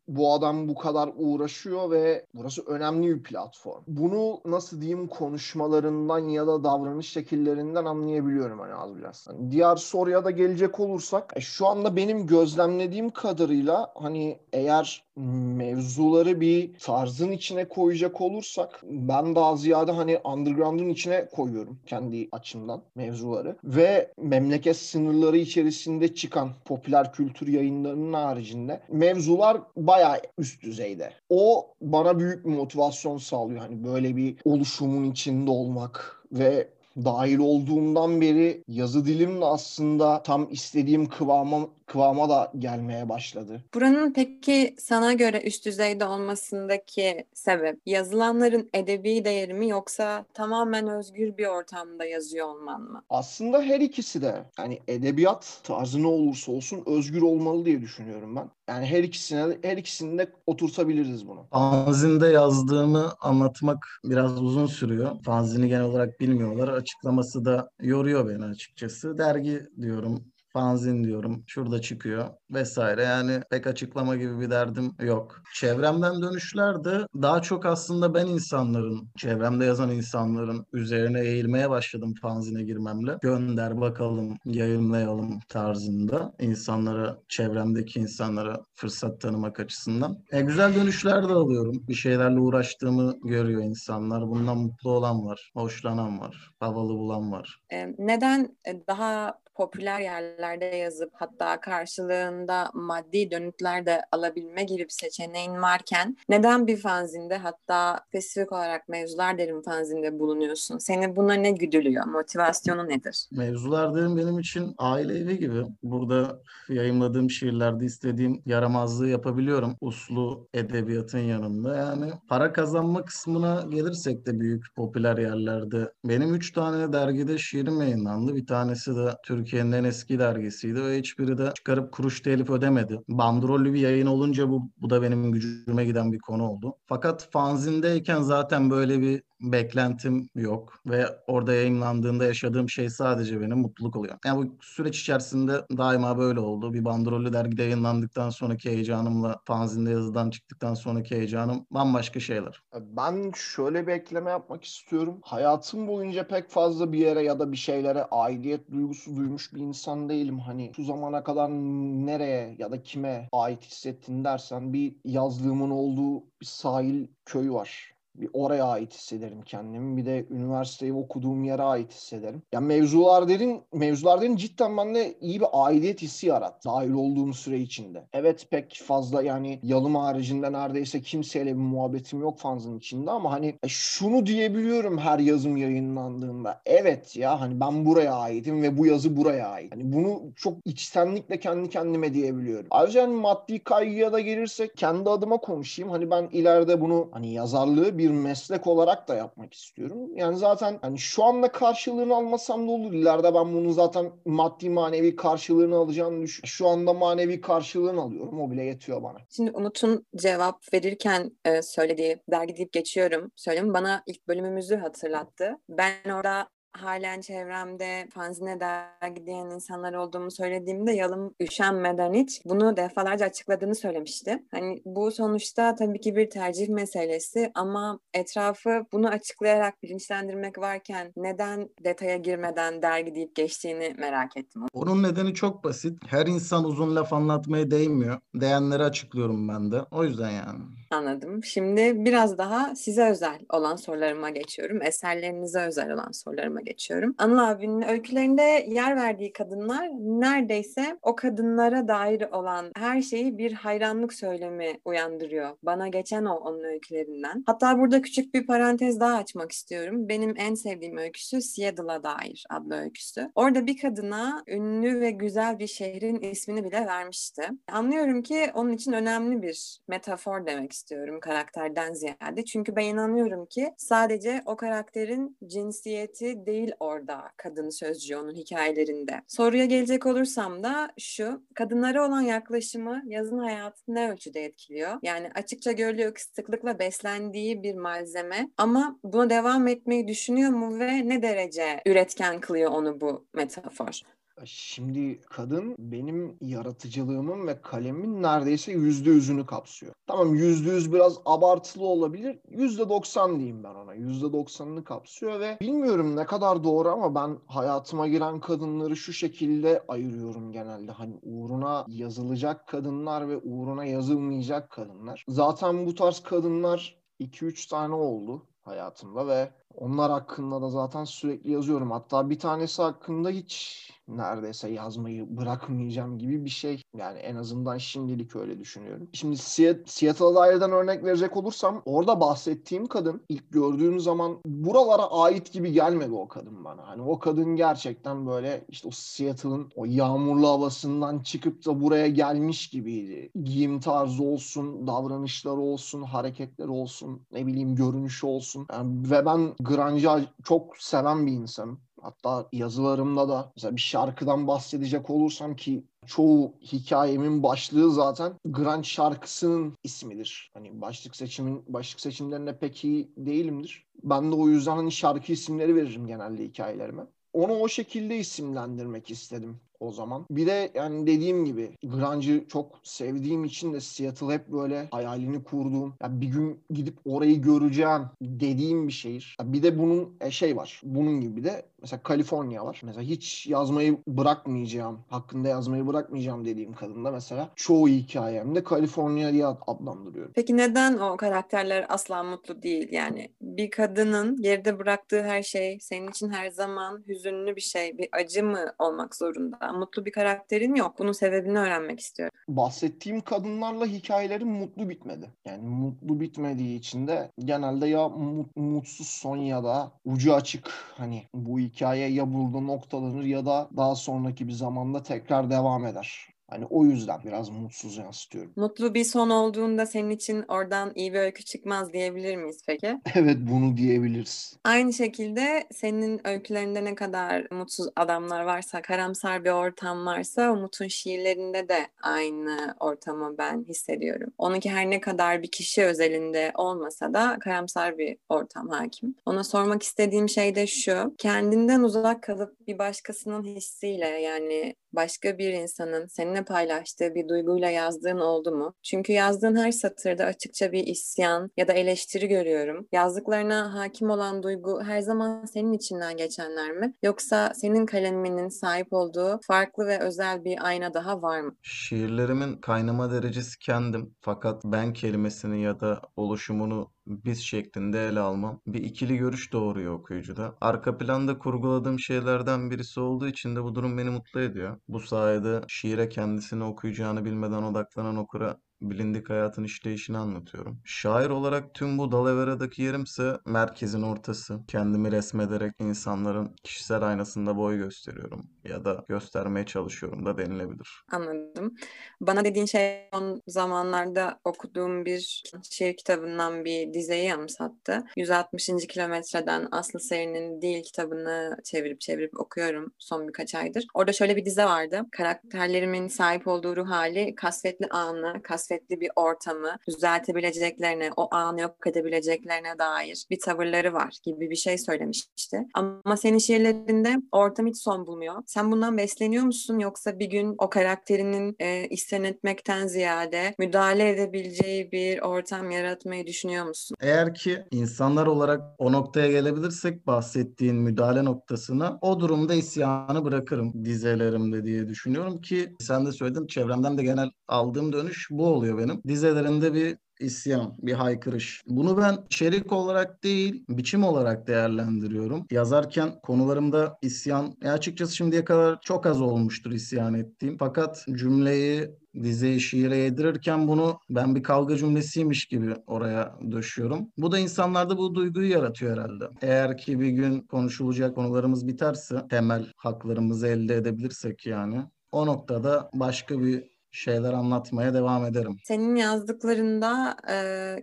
bu 0.08 0.34
adam 0.34 0.68
bu 0.68 0.76
kadar 0.76 1.10
uğraşıyor 1.16 1.92
ve 1.92 2.26
burası 2.34 2.62
önemli 2.66 3.16
bir 3.16 3.24
platform. 3.24 3.84
Bunu 3.88 4.42
nasıl 4.46 4.82
diyeyim 4.82 5.08
konuşmalarından 5.08 6.20
ya 6.20 6.48
da 6.48 6.64
davranış 6.64 7.10
şekillerinden 7.10 7.86
anlayabiliyorum 7.86 8.60
hani 8.60 8.74
az 8.74 8.98
biraz. 8.98 9.28
Hani 9.28 9.52
diğer 9.52 9.76
soruya 9.76 10.26
da 10.26 10.32
gelecek 10.32 10.80
olursak 10.80 11.34
e, 11.36 11.42
şu 11.42 11.68
anda 11.68 11.96
benim 11.96 12.28
gözlemlediğim 12.28 13.10
kadarıyla 13.10 13.92
hani 13.96 14.40
eğer 14.54 15.04
mevzuları 15.16 16.42
bir 16.42 16.74
tarzın 16.80 17.32
içine 17.32 17.68
koyacak 17.68 18.22
olursak 18.22 18.82
ben 18.84 19.36
daha 19.36 19.56
ziyade 19.56 19.92
hani 19.92 20.20
underground'un 20.24 20.90
içine 20.90 21.30
koyuyorum 21.30 21.80
kendi 21.86 22.30
açımdan 22.32 22.84
mevzuları 22.96 23.58
ve 23.64 24.14
memleket 24.18 24.78
sınırları 24.78 25.38
içerisinde 25.38 26.01
çıkan 26.08 26.50
popüler 26.66 27.14
kültür 27.14 27.48
yayınlarının 27.48 28.14
haricinde 28.14 28.82
mevzular 28.90 29.58
bayağı 29.78 30.18
üst 30.38 30.64
düzeyde. 30.64 31.14
O 31.30 31.68
bana 31.82 32.20
büyük 32.20 32.46
bir 32.46 32.52
motivasyon 32.52 33.18
sağlıyor 33.18 33.60
hani 33.60 33.84
böyle 33.84 34.16
bir 34.16 34.36
oluşumun 34.46 35.12
içinde 35.12 35.52
olmak 35.52 36.24
ve 36.32 36.68
dahil 36.98 37.40
olduğumdan 37.40 38.22
beri 38.22 38.64
yazı 38.68 39.06
dilim 39.06 39.42
de 39.42 39.46
aslında 39.46 40.24
tam 40.24 40.48
istediğim 40.52 41.10
kıvama 41.10 41.68
kıvama 41.92 42.30
da 42.30 42.52
gelmeye 42.60 43.10
başladı. 43.10 43.64
Buranın 43.74 44.14
peki 44.14 44.76
sana 44.80 45.14
göre 45.14 45.42
üst 45.42 45.66
düzeyde 45.66 46.06
olmasındaki 46.06 47.26
sebep 47.34 47.80
yazılanların 47.86 48.70
edebi 48.74 49.26
değeri 49.26 49.54
mi 49.54 49.70
yoksa 49.70 50.26
tamamen 50.34 50.88
özgür 50.88 51.38
bir 51.38 51.46
ortamda 51.46 52.06
yazıyor 52.06 52.48
olman 52.48 52.82
mı? 52.82 53.04
Aslında 53.10 53.62
her 53.62 53.80
ikisi 53.80 54.22
de 54.22 54.36
yani 54.60 54.80
edebiyat 54.88 55.60
tarzı 55.64 56.04
ne 56.04 56.08
olursa 56.08 56.52
olsun 56.52 56.84
özgür 56.86 57.22
olmalı 57.22 57.66
diye 57.66 57.82
düşünüyorum 57.82 58.36
ben. 58.36 58.50
Yani 58.72 58.86
her 58.86 59.04
ikisine 59.04 59.58
her 59.62 59.78
ikisini 59.78 60.18
de 60.18 60.32
oturtabiliriz 60.48 61.28
bunu. 61.28 61.48
Fanzinde 61.52 62.28
yazdığımı 62.28 63.14
anlatmak 63.22 63.88
biraz 64.06 64.42
uzun 64.42 64.66
sürüyor. 64.66 65.24
Fanzini 65.24 65.68
genel 65.68 65.84
olarak 65.84 66.20
bilmiyorlar. 66.20 66.68
Açıklaması 66.68 67.46
da 67.46 67.70
yoruyor 67.82 68.30
beni 68.30 68.46
açıkçası. 68.46 69.18
Dergi 69.18 69.68
diyorum 69.82 70.24
fanzin 70.54 71.04
diyorum. 71.04 71.44
Şurada 71.48 71.82
çıkıyor 71.82 72.28
vesaire. 72.52 73.04
Yani 73.04 73.42
pek 73.50 73.68
açıklama 73.68 74.16
gibi 74.16 74.40
bir 74.40 74.50
derdim 74.50 74.92
yok. 75.00 75.42
Çevremden 75.54 76.22
dönüşler 76.22 76.84
de 76.84 77.08
daha 77.22 77.42
çok 77.42 77.66
aslında 77.66 78.14
ben 78.14 78.26
insanların, 78.26 79.10
çevremde 79.18 79.66
yazan 79.66 79.92
insanların 79.92 80.66
üzerine 80.74 81.22
eğilmeye 81.22 81.70
başladım 81.70 82.14
fanzine 82.22 82.64
girmemle. 82.64 83.18
Gönder 83.22 83.82
bakalım, 83.82 84.38
yayınlayalım 84.46 85.40
tarzında 85.50 86.34
insanlara, 86.40 87.18
çevremdeki 87.30 88.00
insanlara 88.00 88.62
fırsat 88.76 89.22
tanımak 89.22 89.60
açısından. 89.60 90.18
E, 90.32 90.42
güzel 90.42 90.76
dönüşler 90.76 91.30
de 91.30 91.34
alıyorum. 91.34 91.84
Bir 91.88 91.94
şeylerle 91.94 92.40
uğraştığımı 92.40 93.16
görüyor 93.24 93.64
insanlar. 93.64 94.22
Bundan 94.28 94.58
mutlu 94.58 94.92
olan 94.92 95.26
var, 95.26 95.52
hoşlanan 95.54 96.20
var, 96.20 96.52
havalı 96.60 96.94
bulan 96.94 97.32
var. 97.32 97.60
E, 97.74 97.88
neden 97.98 98.58
daha 98.88 99.34
popüler 99.56 100.00
yerlerde 100.00 100.66
yazıp 100.66 101.12
hatta 101.14 101.60
karşılığında 101.60 102.72
maddi 102.74 103.32
dönütler 103.32 103.86
de 103.86 104.02
alabilme 104.12 104.64
gibi 104.64 104.84
bir 104.84 104.90
seçeneğin 104.90 105.62
varken 105.62 106.18
neden 106.30 106.68
bir 106.68 106.78
fanzinde 106.78 107.38
hatta 107.38 108.00
spesifik 108.08 108.52
olarak 108.52 108.90
mevzular 108.90 109.38
derin 109.38 109.62
fanzinde 109.62 110.20
bulunuyorsun? 110.20 110.78
Seni 110.78 111.16
buna 111.16 111.34
ne 111.34 111.52
güdülüyor? 111.52 112.06
Motivasyonu 112.06 112.90
nedir? 112.90 113.28
Mevzular 113.32 113.96
derin 113.96 114.18
benim 114.18 114.40
için 114.40 114.76
aile 114.78 115.20
evi 115.20 115.40
gibi. 115.40 115.64
Burada 115.84 116.42
yayınladığım 116.70 117.30
şiirlerde 117.30 117.86
istediğim 117.86 118.42
yaramazlığı 118.46 119.10
yapabiliyorum. 119.10 119.76
Uslu 119.82 120.48
edebiyatın 120.54 121.20
yanında. 121.20 121.76
Yani 121.76 122.12
para 122.28 122.54
kazanma 122.54 123.06
kısmına 123.06 123.66
gelirsek 123.70 124.26
de 124.26 124.40
büyük 124.40 124.66
popüler 124.76 125.18
yerlerde. 125.18 125.92
Benim 126.06 126.36
üç 126.36 126.52
tane 126.52 126.94
dergide 126.94 127.38
şiirim 127.38 127.82
yayınlandı. 127.82 128.36
Bir 128.36 128.46
tanesi 128.46 128.96
de 128.96 129.10
Türkiye 129.24 129.51
Türkiye'nin 129.52 129.72
en 129.72 129.84
eski 129.84 130.20
dergisiydi 130.20 130.84
ve 130.84 131.00
hiçbiri 131.00 131.38
de 131.38 131.52
çıkarıp 131.56 131.92
kuruş 131.92 132.22
telif 132.22 132.50
ödemedi. 132.50 133.00
Bandrollü 133.08 133.74
bir 133.74 133.80
yayın 133.80 134.08
olunca 134.08 134.50
bu, 134.50 134.72
bu 134.78 134.90
da 134.90 135.02
benim 135.02 135.32
gücüme 135.32 135.86
giden 135.86 136.12
bir 136.12 136.20
konu 136.20 136.44
oldu. 136.50 136.76
Fakat 136.86 137.32
fanzindeyken 137.32 138.22
zaten 138.22 138.70
böyle 138.70 139.02
bir 139.02 139.24
beklentim 139.42 140.30
yok 140.36 140.74
ve 140.86 141.06
orada 141.28 141.54
yayınlandığında 141.54 142.26
yaşadığım 142.26 142.70
şey 142.70 142.90
sadece 142.90 143.42
benim 143.42 143.58
mutluluk 143.58 143.96
oluyor. 143.96 144.18
Yani 144.26 144.50
bu 144.50 144.58
süreç 144.62 145.02
içerisinde 145.02 145.66
daima 145.78 146.18
böyle 146.18 146.40
oldu. 146.40 146.74
Bir 146.74 146.86
bandrollü 146.86 147.34
dergide 147.34 147.64
yayınlandıktan 147.64 148.30
sonraki 148.30 148.70
heyecanımla 148.70 149.40
fanzinde 149.46 149.92
yazıdan 149.92 150.30
çıktıktan 150.30 150.74
sonraki 150.74 151.16
heyecanım 151.16 151.66
bambaşka 151.72 152.20
şeyler. 152.20 152.62
Ben 152.74 153.32
şöyle 153.36 153.88
bir 153.88 153.92
ekleme 153.92 154.30
yapmak 154.30 154.64
istiyorum. 154.64 155.20
Hayatım 155.24 155.88
boyunca 155.88 156.28
pek 156.28 156.50
fazla 156.50 156.92
bir 156.92 157.00
yere 157.00 157.24
ya 157.24 157.40
da 157.40 157.52
bir 157.52 157.58
şeylere 157.58 158.04
aidiyet 158.04 158.72
duygusu 158.72 159.16
duymuş 159.16 159.54
bir 159.54 159.60
insan 159.60 160.10
değilim. 160.10 160.40
Hani 160.40 160.72
şu 160.76 160.84
zamana 160.84 161.24
kadar 161.24 161.50
nereye 161.50 162.56
ya 162.58 162.72
da 162.72 162.84
kime 162.84 163.30
ait 163.32 163.64
hissettin 163.64 164.24
dersen 164.24 164.74
bir 164.74 164.96
yazlığımın 165.06 165.70
olduğu 165.70 166.24
bir 166.42 166.46
sahil 166.46 167.08
köyü 167.26 167.54
var 167.54 167.92
bir 168.16 168.30
oraya 168.34 168.66
ait 168.66 168.94
hissederim 168.94 169.42
kendimi. 169.42 169.98
Bir 169.98 170.06
de 170.06 170.26
üniversiteyi 170.30 170.94
okuduğum 170.94 171.44
yere 171.44 171.62
ait 171.62 171.94
hissederim. 171.94 172.42
Yani 172.52 172.68
mevzular 172.68 173.28
derin, 173.28 173.62
mevzular 173.74 174.22
derin 174.22 174.36
cidden 174.36 174.78
bende 174.78 175.16
iyi 175.22 175.40
bir 175.40 175.48
aidiyet 175.54 176.02
hissi 176.02 176.28
yarat. 176.28 176.66
Dahil 176.66 176.92
olduğum 176.92 177.34
süre 177.34 177.60
içinde. 177.60 178.04
Evet 178.14 178.48
pek 178.52 178.82
fazla 178.86 179.24
yani 179.24 179.60
yalım 179.64 179.96
haricinde 179.96 180.52
neredeyse 180.52 181.02
kimseyle 181.02 181.50
bir 181.50 181.62
muhabbetim 181.62 182.22
yok 182.22 182.40
fanzın 182.40 182.78
içinde 182.78 183.12
ama 183.12 183.32
hani 183.32 183.56
e, 183.64 183.68
şunu 183.68 184.26
diyebiliyorum 184.26 184.98
her 184.98 185.20
yazım 185.20 185.58
yayınlandığında. 185.58 186.62
Evet 186.66 187.18
ya 187.18 187.42
hani 187.42 187.60
ben 187.60 187.86
buraya 187.86 188.14
aitim 188.14 188.64
ve 188.64 188.78
bu 188.78 188.86
yazı 188.86 189.18
buraya 189.18 189.48
ait. 189.48 189.74
Hani 189.74 189.94
bunu 189.94 190.22
çok 190.36 190.58
içtenlikle 190.66 191.40
kendi 191.40 191.70
kendime 191.70 192.14
diyebiliyorum. 192.14 192.68
Ayrıca 192.72 193.04
hani 193.04 193.14
maddi 193.14 193.60
kaygıya 193.60 194.14
da 194.14 194.20
gelirsek 194.20 194.78
kendi 194.78 195.10
adıma 195.10 195.38
konuşayım. 195.38 195.92
Hani 195.92 196.12
ben 196.12 196.30
ileride 196.32 196.82
bunu 196.82 197.10
hani 197.12 197.34
yazarlığı 197.34 197.98
bir 198.02 198.10
meslek 198.10 198.68
olarak 198.68 199.08
da 199.08 199.16
yapmak 199.16 199.54
istiyorum. 199.54 200.18
Yani 200.18 200.38
zaten 200.38 200.80
hani 200.82 201.00
şu 201.00 201.24
anda 201.24 201.52
karşılığını 201.52 202.16
almasam 202.16 202.68
da 202.68 202.72
olur. 202.72 202.94
İleride 202.94 203.34
ben 203.34 203.54
bunu 203.54 203.74
zaten 203.74 204.12
maddi 204.26 204.70
manevi 204.70 205.16
karşılığını 205.16 205.76
alacağını 205.76 206.22
düşün. 206.22 206.44
Şu 206.46 206.68
anda 206.68 206.94
manevi 206.94 207.42
karşılığını 207.42 208.02
alıyorum. 208.02 208.42
O 208.42 208.52
bile 208.52 208.64
yetiyor 208.64 209.04
bana. 209.04 209.18
Şimdi 209.30 209.52
Umut'un 209.52 210.06
cevap 210.16 210.74
verirken 210.74 211.32
e, 211.46 211.62
söylediği 211.62 212.22
dergi 212.32 212.58
deyip 212.58 212.74
geçiyorum. 212.74 213.32
Söyleyeyim 213.36 213.74
bana 213.74 214.04
ilk 214.06 214.28
bölümümüzü 214.28 214.76
hatırlattı. 214.76 215.58
Ben 215.70 216.10
orada 216.10 216.48
halen 216.74 217.22
çevremde 217.22 218.08
fanzine 218.14 218.60
dergi 218.60 219.26
diyen 219.26 219.46
insanlar 219.46 219.94
olduğumu 219.94 220.32
söylediğimde 220.32 220.92
Yalım 220.92 221.36
üşenmeden 221.42 222.14
hiç 222.14 222.42
bunu 222.46 222.78
defalarca 222.78 223.26
açıkladığını 223.26 223.76
söylemişti. 223.76 224.44
Hani 224.52 224.82
bu 224.86 225.12
sonuçta 225.12 225.76
tabii 225.76 226.02
ki 226.02 226.16
bir 226.16 226.30
tercih 226.30 226.70
meselesi 226.70 227.52
ama 227.56 228.00
etrafı 228.14 228.86
bunu 228.94 229.08
açıklayarak 229.08 229.84
bilinçlendirmek 229.84 230.58
varken 230.60 231.14
neden 231.16 231.70
detaya 231.84 232.18
girmeden 232.18 232.82
dergi 232.82 233.16
deyip 233.16 233.36
geçtiğini 233.36 233.96
merak 233.98 234.38
ettim. 234.38 234.62
Onun 234.74 235.04
nedeni 235.04 235.34
çok 235.34 235.64
basit. 235.64 236.00
Her 236.08 236.28
insan 236.28 236.64
uzun 236.64 236.96
laf 236.96 237.14
anlatmaya 237.14 237.72
değmiyor. 237.72 238.20
Değenleri 238.36 238.84
açıklıyorum 238.84 239.48
ben 239.48 239.72
de. 239.72 239.82
O 239.92 240.04
yüzden 240.04 240.30
yani. 240.30 240.60
Anladım. 240.92 241.44
Şimdi 241.44 242.06
biraz 242.06 242.38
daha 242.38 242.76
size 242.76 243.10
özel 243.10 243.40
olan 243.50 243.76
sorularıma 243.76 244.30
geçiyorum. 244.30 244.82
Eserlerinize 244.82 245.60
özel 245.60 245.92
olan 245.94 246.12
sorularıma 246.12 246.61
geçiyorum. 246.62 247.16
Anıl 247.18 247.38
abinin 247.38 247.82
öykülerinde 247.82 248.66
yer 248.68 248.96
verdiği 248.96 249.34
kadınlar 249.34 249.90
neredeyse 250.00 250.98
o 251.02 251.16
kadınlara 251.16 251.88
dair 251.88 252.22
olan 252.32 252.72
her 252.76 253.02
şeyi 253.02 253.38
bir 253.38 253.54
hayranlık 253.54 254.14
söylemi 254.14 254.80
uyandırıyor. 254.86 255.58
Bana 255.64 255.88
geçen 255.88 256.26
o 256.26 256.36
onun 256.36 256.64
öykülerinden. 256.64 257.44
Hatta 257.46 257.80
burada 257.80 258.02
küçük 258.02 258.34
bir 258.34 258.48
parantez 258.48 259.00
daha 259.00 259.18
açmak 259.18 259.52
istiyorum. 259.52 260.10
Benim 260.10 260.34
en 260.38 260.56
sevdiğim 260.56 260.98
öyküsü 260.98 261.42
Seattle'a 261.42 262.04
dair 262.04 262.46
adlı 262.50 262.76
öyküsü. 262.76 263.32
Orada 263.36 263.68
bir 263.68 263.78
kadına 263.78 264.44
ünlü 264.48 265.00
ve 265.00 265.12
güzel 265.12 265.60
bir 265.60 265.68
şehrin 265.68 266.20
ismini 266.20 266.64
bile 266.64 266.86
vermişti. 266.86 267.42
Anlıyorum 267.72 268.22
ki 268.22 268.52
onun 268.56 268.72
için 268.72 268.92
önemli 268.92 269.42
bir 269.42 269.80
metafor 269.88 270.46
demek 270.46 270.72
istiyorum 270.72 271.20
karakterden 271.20 271.94
ziyade. 271.94 272.46
Çünkü 272.46 272.76
ben 272.76 272.86
inanıyorum 272.86 273.46
ki 273.46 273.74
sadece 273.78 274.42
o 274.46 274.56
karakterin 274.56 275.38
cinsiyeti 275.48 276.46
değil 276.52 276.72
orada 276.80 277.24
kadın 277.38 277.70
sözcüğü 277.70 278.16
onun 278.16 278.34
hikayelerinde. 278.34 279.22
Soruya 279.28 279.66
gelecek 279.66 280.06
olursam 280.06 280.64
da 280.64 280.92
şu, 281.00 281.44
kadınlara 281.56 282.08
olan 282.08 282.22
yaklaşımı 282.22 283.02
yazın 283.06 283.40
hayatını 283.40 283.96
ne 283.96 284.12
ölçüde 284.12 284.44
etkiliyor? 284.46 285.00
Yani 285.04 285.30
açıkça 285.36 285.72
görülüyor 285.72 286.16
ki 286.16 286.24
sıklıkla 286.24 286.80
beslendiği 286.80 287.64
bir 287.64 287.76
malzeme 287.76 288.50
ama 288.58 289.00
buna 289.04 289.30
devam 289.30 289.68
etmeyi 289.68 290.08
düşünüyor 290.08 290.52
mu 290.52 290.80
ve 290.80 291.10
ne 291.10 291.22
derece 291.22 291.82
üretken 291.86 292.40
kılıyor 292.40 292.72
onu 292.72 293.02
bu 293.02 293.26
metafor? 293.34 294.02
Şimdi 294.46 295.22
kadın 295.22 295.76
benim 295.80 296.38
yaratıcılığımın 296.42 297.48
ve 297.48 297.62
kalemin 297.62 298.24
neredeyse 298.24 298.72
yüzde 298.72 299.10
yüzünü 299.10 299.46
kapsıyor. 299.46 299.94
Tamam 300.08 300.36
yüzde 300.36 300.70
yüz 300.70 300.94
biraz 300.94 301.18
abartılı 301.26 301.86
olabilir. 301.86 302.40
Yüzde 302.50 302.90
doksan 302.90 303.36
diyeyim 303.36 303.64
ben 303.64 303.76
ona. 303.76 303.94
Yüzde 303.94 304.34
doksanını 304.34 304.84
kapsıyor 304.84 305.40
ve 305.40 305.58
bilmiyorum 305.62 306.16
ne 306.16 306.26
kadar 306.26 306.64
doğru 306.64 306.90
ama 306.90 307.16
ben 307.16 307.38
hayatıma 307.48 308.08
giren 308.08 308.40
kadınları 308.40 308.96
şu 308.96 309.14
şekilde 309.14 309.84
ayırıyorum 309.88 310.52
genelde. 310.52 310.92
Hani 310.92 311.20
uğruna 311.22 311.86
yazılacak 311.88 312.68
kadınlar 312.68 313.30
ve 313.30 313.38
uğruna 313.38 313.86
yazılmayacak 313.86 314.70
kadınlar. 314.70 315.26
Zaten 315.28 315.86
bu 315.86 315.96
tarz 315.96 316.20
kadınlar 316.20 317.02
2-3 317.20 317.70
tane 317.70 317.94
oldu 317.94 318.48
hayatımda 318.62 319.28
ve 319.28 319.52
onlar 319.76 320.12
hakkında 320.12 320.62
da 320.62 320.70
zaten 320.70 321.04
sürekli 321.04 321.52
yazıyorum. 321.52 321.92
Hatta 321.92 322.30
bir 322.30 322.40
tanesi 322.40 322.82
hakkında 322.82 323.30
hiç 323.30 323.92
neredeyse 324.08 324.70
yazmayı 324.70 325.38
bırakmayacağım 325.38 326.18
gibi 326.18 326.46
bir 326.46 326.50
şey. 326.50 326.82
Yani 326.98 327.20
en 327.20 327.36
azından 327.36 327.78
şimdilik 327.78 328.36
öyle 328.36 328.60
düşünüyorum. 328.60 329.10
Şimdi 329.14 329.38
Seattle'a 329.38 330.36
dairden 330.36 330.72
örnek 330.72 331.04
verecek 331.04 331.38
olursam 331.38 331.82
orada 331.86 332.20
bahsettiğim 332.20 332.86
kadın 332.86 333.22
ilk 333.30 333.52
gördüğüm 333.52 334.00
zaman 334.00 334.38
buralara 334.46 335.12
ait 335.12 335.54
gibi 335.54 335.72
gelmedi 335.72 336.12
o 336.12 336.28
kadın 336.28 336.64
bana. 336.66 336.88
Hani 336.88 337.02
o 337.02 337.20
kadın 337.20 337.56
gerçekten 337.56 338.28
böyle 338.28 338.66
işte 338.70 338.88
o 338.88 338.92
Seattle'ın 338.92 339.72
o 339.76 339.86
yağmurlu 339.86 340.48
havasından 340.48 341.20
çıkıp 341.20 341.66
da 341.66 341.82
buraya 341.82 342.08
gelmiş 342.08 342.70
gibiydi. 342.70 343.32
Giyim 343.44 343.80
tarzı 343.80 344.24
olsun, 344.24 344.88
davranışları 344.88 345.60
olsun, 345.60 346.02
hareketleri 346.02 346.70
olsun, 346.70 347.22
ne 347.32 347.48
bileyim 347.48 347.76
görünüşü 347.76 348.28
olsun. 348.28 348.68
Yani 348.74 349.12
ve 349.12 349.26
ben 349.26 349.54
grunge'ı 349.64 350.26
çok 350.44 350.78
seven 350.78 351.28
bir 351.28 351.32
insanım. 351.32 351.82
Hatta 352.02 352.48
yazılarımda 352.52 353.30
da 353.30 353.52
mesela 353.56 353.76
bir 353.76 353.82
şarkıdan 353.82 354.48
bahsedecek 354.48 355.10
olursam 355.10 355.56
ki 355.56 355.86
çoğu 356.06 356.54
hikayemin 356.62 357.44
başlığı 357.44 357.92
zaten 357.92 358.34
grunge 358.46 358.84
şarkısının 358.84 359.78
ismidir. 359.84 360.52
Hani 360.54 360.82
başlık 360.82 361.16
seçimin 361.16 361.64
başlık 361.68 362.02
seçimlerinde 362.02 362.60
pek 362.60 362.84
iyi 362.84 363.14
değilimdir. 363.18 363.86
Ben 364.04 364.32
de 364.32 364.36
o 364.36 364.48
yüzden 364.48 364.76
hani 364.76 364.92
şarkı 364.92 365.32
isimleri 365.34 365.76
veririm 365.76 366.08
genelde 366.08 366.44
hikayelerime. 366.44 367.04
Onu 367.34 367.54
o 367.54 367.68
şekilde 367.68 368.18
isimlendirmek 368.18 369.12
istedim 369.12 369.60
o 369.82 369.92
zaman. 369.92 370.26
Bir 370.30 370.48
de 370.48 370.72
yani 370.74 371.08
dediğim 371.08 371.46
gibi 371.46 371.78
grunge'ı 371.84 372.48
çok 372.48 372.80
sevdiğim 372.84 373.44
için 373.44 373.74
de 373.74 373.80
Seattle 373.80 374.34
hep 374.34 374.48
böyle 374.48 374.88
hayalini 374.92 375.44
kurduğum, 375.44 375.94
yani 376.02 376.22
bir 376.22 376.28
gün 376.28 376.60
gidip 376.70 376.98
orayı 377.06 377.42
göreceğim 377.42 378.02
dediğim 378.22 378.88
bir 378.88 378.94
şehir. 378.94 379.38
bir 379.44 379.64
de 379.64 379.80
bunun 379.80 380.18
e, 380.22 380.32
şey 380.32 380.58
var. 380.58 380.82
Bunun 380.84 381.22
gibi 381.22 381.44
de 381.44 381.66
mesela 381.82 382.04
Kaliforniya 382.04 382.66
var. 382.66 382.82
Mesela 382.84 383.02
hiç 383.02 383.48
yazmayı 383.48 383.98
bırakmayacağım, 384.08 385.00
hakkında 385.10 385.48
yazmayı 385.48 385.88
bırakmayacağım 385.88 386.46
dediğim 386.46 386.74
kadında 386.74 387.12
mesela 387.12 387.50
çoğu 387.56 387.88
hikayemde 387.88 388.64
Kaliforniya 388.64 389.34
diye 389.34 389.46
adlandırıyorum. 389.46 390.32
Peki 390.36 390.58
neden 390.58 390.98
o 390.98 391.18
karakterler 391.18 391.86
asla 391.90 392.24
mutlu 392.24 392.62
değil? 392.62 392.88
Yani 392.92 393.32
bir 393.42 393.72
kadının 393.72 394.42
geride 394.42 394.80
bıraktığı 394.80 395.24
her 395.24 395.44
şey 395.44 395.78
senin 395.82 396.08
için 396.08 396.30
her 396.30 396.50
zaman 396.50 397.04
hüzünlü 397.08 397.56
bir 397.56 397.62
şey, 397.62 397.98
bir 397.98 398.10
acı 398.12 398.44
mı 398.44 398.74
olmak 398.80 399.16
zorunda? 399.16 399.71
Mutlu 399.72 400.06
bir 400.06 400.12
karakterin 400.12 400.76
yok. 400.76 401.00
Bunun 401.00 401.12
sebebini 401.12 401.60
öğrenmek 401.60 402.00
istiyorum. 402.00 402.38
Bahsettiğim 402.48 403.22
kadınlarla 403.22 403.86
hikayelerim 403.86 404.48
mutlu 404.48 404.90
bitmedi. 404.90 405.30
Yani 405.46 405.68
mutlu 405.68 406.20
bitmediği 406.20 406.80
için 406.80 407.08
de 407.08 407.32
genelde 407.40 407.88
ya 407.88 408.10
mut, 408.10 408.56
mutsuz 408.56 409.08
son 409.08 409.38
ya 409.38 409.64
da 409.64 409.92
ucu 410.06 410.34
açık 410.34 410.70
hani 410.98 411.24
bu 411.34 411.60
hikaye 411.60 412.08
ya 412.08 412.34
burada 412.34 412.60
noktalanır 412.60 413.24
ya 413.24 413.46
da 413.46 413.70
daha 413.78 413.96
sonraki 413.96 414.48
bir 414.48 414.54
zamanda 414.54 415.04
tekrar 415.04 415.50
devam 415.50 415.86
eder. 415.86 416.31
Hani 416.52 416.66
o 416.66 416.86
yüzden 416.86 417.20
biraz 417.26 417.50
mutsuz 417.50 417.98
yansıtıyorum. 417.98 418.54
Mutlu 418.56 418.94
bir 418.94 419.04
son 419.04 419.30
olduğunda 419.30 419.86
senin 419.86 420.10
için 420.10 420.46
oradan 420.48 420.92
iyi 420.96 421.14
bir 421.14 421.20
öykü 421.20 421.44
çıkmaz 421.44 421.94
diyebilir 421.94 422.36
miyiz 422.36 422.62
peki? 422.68 423.02
Evet 423.16 423.38
bunu 423.42 423.78
diyebiliriz. 423.78 424.58
Aynı 424.64 424.94
şekilde 424.94 425.68
senin 425.72 426.28
öykülerinde 426.28 426.86
ne 426.86 426.96
kadar 426.96 427.48
mutsuz 427.52 427.88
adamlar 427.96 428.44
varsa, 428.44 428.82
karamsar 428.82 429.44
bir 429.44 429.50
ortam 429.50 430.06
varsa 430.06 430.52
Umut'un 430.52 430.88
şiirlerinde 430.88 431.70
de 431.70 431.88
aynı 432.02 432.76
ortamı 432.80 433.38
ben 433.38 433.66
hissediyorum. 433.68 434.34
Onunki 434.38 434.70
her 434.70 434.90
ne 434.90 435.02
kadar 435.02 435.42
bir 435.42 435.52
kişi 435.52 435.84
özelinde 435.84 436.52
olmasa 436.56 437.14
da 437.14 437.38
karamsar 437.40 437.98
bir 437.98 438.18
ortam 438.30 438.70
hakim. 438.70 439.16
Ona 439.26 439.44
sormak 439.44 439.84
istediğim 439.84 440.30
şey 440.30 440.56
de 440.56 440.68
şu. 440.68 441.16
Kendinden 441.18 441.82
uzak 441.82 442.24
kalıp 442.24 442.68
bir 442.68 442.80
başkasının 442.80 443.44
hissiyle 443.44 444.08
yani 444.08 444.76
başka 444.94 445.38
bir 445.38 445.54
insanın 445.54 446.08
seninle 446.08 446.41
paylaştığı 446.46 447.16
bir 447.16 447.28
duyguyla 447.28 447.70
yazdığın 447.70 448.18
oldu 448.18 448.52
mu? 448.52 448.74
Çünkü 448.84 449.14
yazdığın 449.14 449.56
her 449.56 449.72
satırda 449.72 450.26
açıkça 450.26 450.72
bir 450.72 450.88
isyan 450.88 451.52
ya 451.58 451.68
da 451.68 451.74
eleştiri 451.74 452.28
görüyorum. 452.28 452.88
Yazdıklarına 452.92 453.74
hakim 453.74 454.10
olan 454.10 454.44
duygu 454.44 454.84
her 454.84 455.02
zaman 455.02 455.46
senin 455.46 455.74
içinden 455.74 456.18
geçenler 456.18 456.72
mi? 456.72 456.94
Yoksa 457.04 457.52
senin 457.56 457.86
kaleminin 457.86 458.50
sahip 458.50 458.94
olduğu 458.94 459.40
farklı 459.48 459.88
ve 459.88 460.00
özel 460.00 460.44
bir 460.44 460.68
ayna 460.68 460.94
daha 460.94 461.22
var 461.22 461.42
mı? 461.42 461.56
Şiirlerimin 461.62 462.58
kaynama 462.58 463.12
derecesi 463.12 463.60
kendim. 463.60 464.16
Fakat 464.22 464.62
ben 464.66 464.94
kelimesini 464.94 465.62
ya 465.62 465.80
da 465.80 466.02
oluşumunu 466.16 466.92
biz 467.06 467.40
şeklinde 467.44 468.08
ele 468.08 468.20
almam 468.20 468.62
bir 468.68 468.84
ikili 468.84 469.18
görüş 469.18 469.54
doğuruyor 469.54 469.94
okuyucuda. 469.94 470.58
Arka 470.62 470.98
planda 470.98 471.38
kurguladığım 471.40 472.00
şeylerden 472.00 472.72
birisi 472.72 473.00
olduğu 473.00 473.28
için 473.28 473.56
de 473.56 473.64
bu 473.64 473.76
durum 473.76 473.98
beni 473.98 474.10
mutlu 474.10 474.40
ediyor. 474.42 474.80
Bu 474.88 475.00
sayede 475.00 475.62
şiire 475.68 476.10
kendisini 476.10 476.64
okuyacağını 476.64 477.26
bilmeden 477.26 477.64
odaklanan 477.64 478.16
okura 478.18 478.58
bilindik 478.82 479.30
hayatın 479.30 479.64
işleyişini 479.64 480.18
anlatıyorum. 480.18 480.82
Şair 480.86 481.30
olarak 481.30 481.74
tüm 481.74 481.98
bu 481.98 482.12
Dalavera'daki 482.12 482.82
yerimse 482.82 483.38
merkezin 483.46 484.02
ortası. 484.02 484.60
Kendimi 484.68 485.12
resmederek 485.12 485.74
insanların 485.80 486.56
kişisel 486.64 487.08
aynasında 487.08 487.58
boy 487.58 487.78
gösteriyorum 487.78 488.50
ya 488.64 488.86
da 488.86 489.06
göstermeye 489.10 489.66
çalışıyorum 489.66 490.26
da 490.26 490.38
denilebilir. 490.38 491.04
Anladım. 491.12 491.76
Bana 492.22 492.46
dediğin 492.46 492.66
şey 492.66 493.10
son 493.14 493.42
zamanlarda 493.48 494.40
okuduğum 494.44 495.06
bir 495.06 495.44
şiir 495.72 495.98
kitabından 495.98 496.66
bir 496.66 496.94
dizeyi 496.94 497.34
anımsattı. 497.34 498.04
160. 498.18 498.68
kilometreden 498.90 499.68
Aslı 499.72 500.00
Seri'nin 500.00 500.62
Değil 500.62 500.84
kitabını 500.84 501.58
çevirip 501.64 502.02
çevirip 502.02 502.40
okuyorum 502.40 502.94
son 503.00 503.28
birkaç 503.28 503.56
aydır. 503.56 503.86
Orada 503.94 504.14
şöyle 504.14 504.36
bir 504.36 504.46
dize 504.46 504.66
vardı. 504.66 505.02
Karakterlerimin 505.12 506.08
sahip 506.08 506.48
olduğu 506.48 506.76
ruh 506.76 506.90
hali 506.90 507.36
kasvetli 507.36 507.88
anı, 507.88 508.42
kasvetli 508.44 508.71
bir 508.90 509.10
ortamı 509.16 509.78
düzeltebileceklerine, 509.88 511.10
o 511.18 511.36
anı 511.36 511.62
yok 511.62 511.88
edebileceklerine 511.88 512.80
dair 512.80 513.26
bir 513.30 513.40
tavırları 513.40 513.94
var 513.94 514.18
gibi 514.24 514.50
bir 514.50 514.56
şey 514.56 514.78
söylemişti. 514.78 515.68
Ama 515.74 516.18
senin 516.18 516.38
şiirlerinde 516.38 517.16
ortam 517.32 517.68
hiç 517.68 517.78
son 517.78 518.08
bulmuyor. 518.08 518.44
Sen 518.46 518.72
bundan 518.72 518.98
besleniyor 518.98 519.44
musun 519.44 519.80
yoksa 519.80 520.20
bir 520.20 520.26
gün 520.26 520.56
o 520.58 520.70
karakterinin 520.70 521.56
e, 521.60 521.88
isyan 521.88 522.24
etmekten 522.24 522.88
ziyade 522.88 523.56
müdahale 523.60 524.10
edebileceği 524.10 524.92
bir 524.92 525.22
ortam 525.22 525.72
yaratmayı 525.72 526.28
düşünüyor 526.28 526.66
musun? 526.66 526.96
Eğer 527.02 527.34
ki 527.34 527.66
insanlar 527.72 528.26
olarak 528.28 528.62
o 528.78 528.92
noktaya 528.92 529.32
gelebilirsek 529.32 530.08
bahsettiğin 530.08 530.76
müdahale 530.76 531.26
noktasına 531.26 532.00
o 532.02 532.20
durumda 532.20 532.54
isyanı 532.54 533.26
bırakırım 533.26 533.86
dizelerimde 533.86 534.64
diye 534.64 534.88
düşünüyorum 534.88 535.42
ki 535.42 535.76
sen 535.80 536.06
de 536.06 536.12
söyledin 536.12 536.48
çevremden 536.48 536.98
de 536.98 537.04
genel 537.04 537.30
aldığım 537.48 537.94
dönüş 537.94 538.28
bu 538.32 538.48
oluyor 538.62 538.78
benim. 538.78 539.02
Dizelerinde 539.08 539.74
bir 539.74 539.98
isyan, 540.20 540.76
bir 540.82 540.94
haykırış. 540.94 541.64
Bunu 541.68 541.98
ben 541.98 542.18
içerik 542.26 542.72
olarak 542.72 543.24
değil, 543.24 543.66
biçim 543.70 544.04
olarak 544.04 544.48
değerlendiriyorum. 544.48 545.46
Yazarken 545.52 546.20
konularımda 546.24 546.98
isyan, 547.02 547.56
e 547.64 547.70
açıkçası 547.70 548.16
şimdiye 548.16 548.46
kadar 548.46 548.82
çok 548.82 549.06
az 549.06 549.22
olmuştur 549.22 549.72
isyan 549.72 550.14
ettiğim. 550.14 550.58
Fakat 550.58 551.06
cümleyi 551.16 551.90
dizeyi 552.24 552.60
şiire 552.60 552.98
yedirirken 552.98 553.68
bunu 553.68 554.00
ben 554.10 554.36
bir 554.36 554.44
kavga 554.44 554.78
cümlesiymiş 554.78 555.46
gibi 555.46 555.76
oraya 555.88 556.36
döşüyorum. 556.52 557.08
Bu 557.18 557.32
da 557.32 557.40
insanlarda 557.40 557.98
bu 557.98 558.16
duyguyu 558.16 558.50
yaratıyor 558.52 558.98
herhalde. 558.98 559.26
Eğer 559.42 559.78
ki 559.78 560.00
bir 560.00 560.10
gün 560.10 560.40
konuşulacak 560.40 561.16
konularımız 561.16 561.68
biterse, 561.68 562.28
temel 562.30 562.66
haklarımızı 562.78 563.48
elde 563.48 563.76
edebilirsek 563.76 564.46
yani 564.46 564.82
o 565.12 565.26
noktada 565.26 565.90
başka 565.94 566.40
bir 566.40 566.71
şeyler 566.92 567.34
anlatmaya 567.34 567.94
devam 567.94 568.26
ederim. 568.26 568.58
Senin 568.64 568.96
yazdıklarında 568.96 570.16
e, 570.30 570.36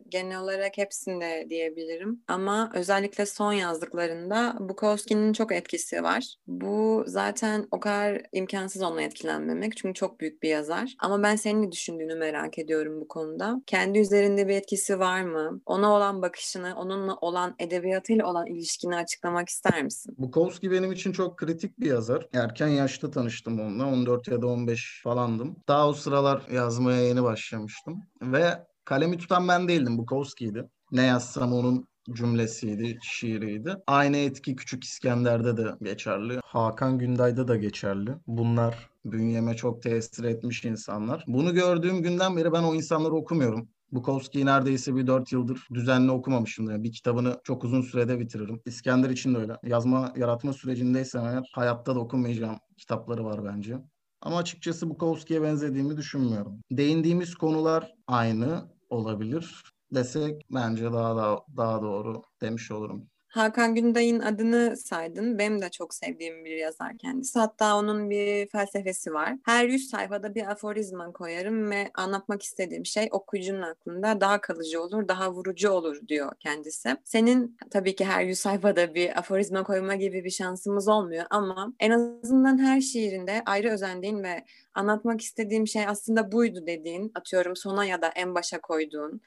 genel 0.09 0.41
olarak 0.41 0.79
hepsinde 0.79 1.47
diyebilirim 1.51 2.23
ama 2.29 2.71
özellikle 2.75 3.27
son 3.27 3.53
yazdıklarında 3.53 4.57
Bukowski'nin 4.61 5.33
çok 5.33 5.53
etkisi 5.53 6.03
var. 6.03 6.35
Bu 6.47 7.05
zaten 7.07 7.69
o 7.71 7.81
kadar 7.81 8.23
imkansız 8.33 8.83
onunla 8.83 9.03
etkilenmemek 9.03 9.77
çünkü 9.77 9.95
çok 9.95 10.21
büyük 10.21 10.43
bir 10.43 10.49
yazar. 10.49 10.95
Ama 10.99 11.23
ben 11.23 11.37
senin 11.37 11.63
ne 11.63 11.73
düşündüğünü 11.73 12.15
merak 12.15 12.59
ediyorum 12.59 13.01
bu 13.01 13.09
konuda. 13.09 13.63
Kendi 13.67 13.99
üzerinde 13.99 14.49
bir 14.49 14.55
etkisi 14.55 14.99
var 14.99 15.23
mı? 15.23 15.61
Ona 15.67 15.93
olan 15.93 16.23
bakışını, 16.23 16.75
onunla 16.77 17.17
olan 17.17 17.55
edebiyatıyla 17.59 18.27
olan 18.27 18.47
ilişkini 18.47 18.97
açıklamak 18.97 19.49
ister 19.49 19.83
misin? 19.83 20.15
Bukowski 20.19 20.71
benim 20.71 20.93
için 20.93 21.13
çok 21.13 21.37
kritik 21.37 21.81
bir 21.81 21.87
yazar. 21.87 22.29
Erken 22.33 22.69
yaşta 22.69 23.11
tanıştım 23.11 23.61
onunla. 23.61 23.87
14 23.87 24.29
ya 24.29 24.43
da 24.43 24.47
15 24.47 25.01
falandım. 25.05 25.57
Daha 25.69 25.89
o 25.89 25.93
sıralar 25.99 26.43
yazmaya 26.53 27.03
yeni 27.03 27.23
başlamıştım. 27.23 28.03
Ve 28.23 28.67
kalemi 28.85 29.19
tutan 29.19 29.49
ben 29.49 29.69
değildim. 29.69 29.99
Bukowski'ydi. 29.99 30.69
Ne 30.93 31.03
yazsam 31.03 31.53
onun 31.53 31.89
cümlesiydi, 32.13 32.99
şiiriydi. 33.03 33.77
Aynı 33.87 34.17
etki 34.17 34.57
Küçük 34.57 34.85
İskender'de 34.85 35.57
de 35.57 35.75
geçerli. 35.83 36.41
Hakan 36.45 36.99
Günday'da 36.99 37.49
da 37.49 37.57
geçerli. 37.57 38.11
Bunlar 38.27 38.89
bünyeme 39.05 39.57
çok 39.57 39.83
tesir 39.83 40.25
etmiş 40.25 40.65
insanlar. 40.65 41.25
Bunu 41.27 41.55
gördüğüm 41.55 42.03
günden 42.03 42.37
beri 42.37 42.53
ben 42.53 42.63
o 42.63 42.75
insanları 42.75 43.15
okumuyorum. 43.15 43.69
Bukowski'yi 43.93 44.47
neredeyse 44.47 44.97
bir 44.97 45.07
dört 45.07 45.33
yıldır 45.33 45.67
düzenli 45.75 46.11
okumamışımdır. 46.11 46.73
Yani 46.73 46.85
bir 46.85 46.93
kitabını 46.93 47.41
çok 47.45 47.65
uzun 47.65 47.83
sürede 47.83 48.21
bitiririm. 48.21 48.61
İskender 48.67 49.11
için 49.11 49.35
de 49.35 49.39
öyle. 49.39 49.57
Yazma, 49.63 50.13
yaratma 50.17 50.53
sürecindeysem 50.53 51.27
eğer 51.27 51.51
hayatta 51.55 51.95
da 51.95 52.01
okumayacağım 52.01 52.59
kitapları 52.77 53.25
var 53.25 53.45
bence. 53.45 53.79
Ama 54.23 54.37
açıkçası 54.39 54.91
Bukowski'ye 54.91 55.43
benzediğimi 55.43 55.97
düşünmüyorum. 55.97 56.61
Değindiğimiz 56.71 57.35
konular 57.35 57.95
aynı 58.07 58.73
olabilir 58.91 59.63
desek 59.95 60.47
bence 60.51 60.85
daha 60.93 61.17
daha, 61.17 61.39
daha 61.57 61.83
doğru 61.83 62.23
demiş 62.41 62.71
olurum. 62.71 63.11
Hakan 63.29 63.75
Günday'ın 63.75 64.21
adını 64.21 64.77
saydın. 64.77 65.39
Benim 65.39 65.63
de 65.63 65.71
çok 65.71 65.95
sevdiğim 65.95 66.45
bir 66.45 66.57
yazar 66.57 66.99
kendisi. 66.99 67.39
Hatta 67.39 67.77
onun 67.77 68.11
bir 68.11 68.47
felsefesi 68.47 69.13
var. 69.13 69.35
Her 69.45 69.69
yüz 69.69 69.91
sayfada 69.91 70.35
bir 70.35 70.51
aforizma 70.51 71.13
koyarım 71.13 71.71
ve 71.71 71.91
anlatmak 71.95 72.43
istediğim 72.43 72.87
şey 72.87 73.09
okuyucunun 73.11 73.63
aklında 73.63 74.21
daha 74.21 74.41
kalıcı 74.41 74.83
olur, 74.83 75.09
daha 75.09 75.33
vurucu 75.33 75.71
olur 75.71 76.09
diyor 76.09 76.33
kendisi. 76.41 76.97
Senin 77.05 77.57
tabii 77.71 77.97
ki 77.97 78.05
her 78.05 78.25
yüz 78.25 78.39
sayfada 78.39 78.95
bir 78.95 79.19
aforizma 79.19 79.63
koyma 79.63 79.95
gibi 79.95 80.25
bir 80.25 80.31
şansımız 80.31 80.89
olmuyor 80.89 81.25
ama 81.31 81.73
en 81.81 81.91
azından 81.91 82.59
her 82.59 82.81
şiirinde 82.81 83.43
ayrı 83.47 83.71
özendiğin 83.71 84.23
ve 84.23 84.45
anlatmak 84.75 85.21
istediğim 85.21 85.67
şey 85.67 85.87
aslında 85.87 86.33
buydu 86.33 86.67
dediğin, 86.67 87.13
atıyorum 87.15 87.57
sona 87.57 87.85
ya 87.85 88.03
da 88.03 88.09
en 88.09 88.35
başa 88.35 88.61
koyduğun 88.61 89.21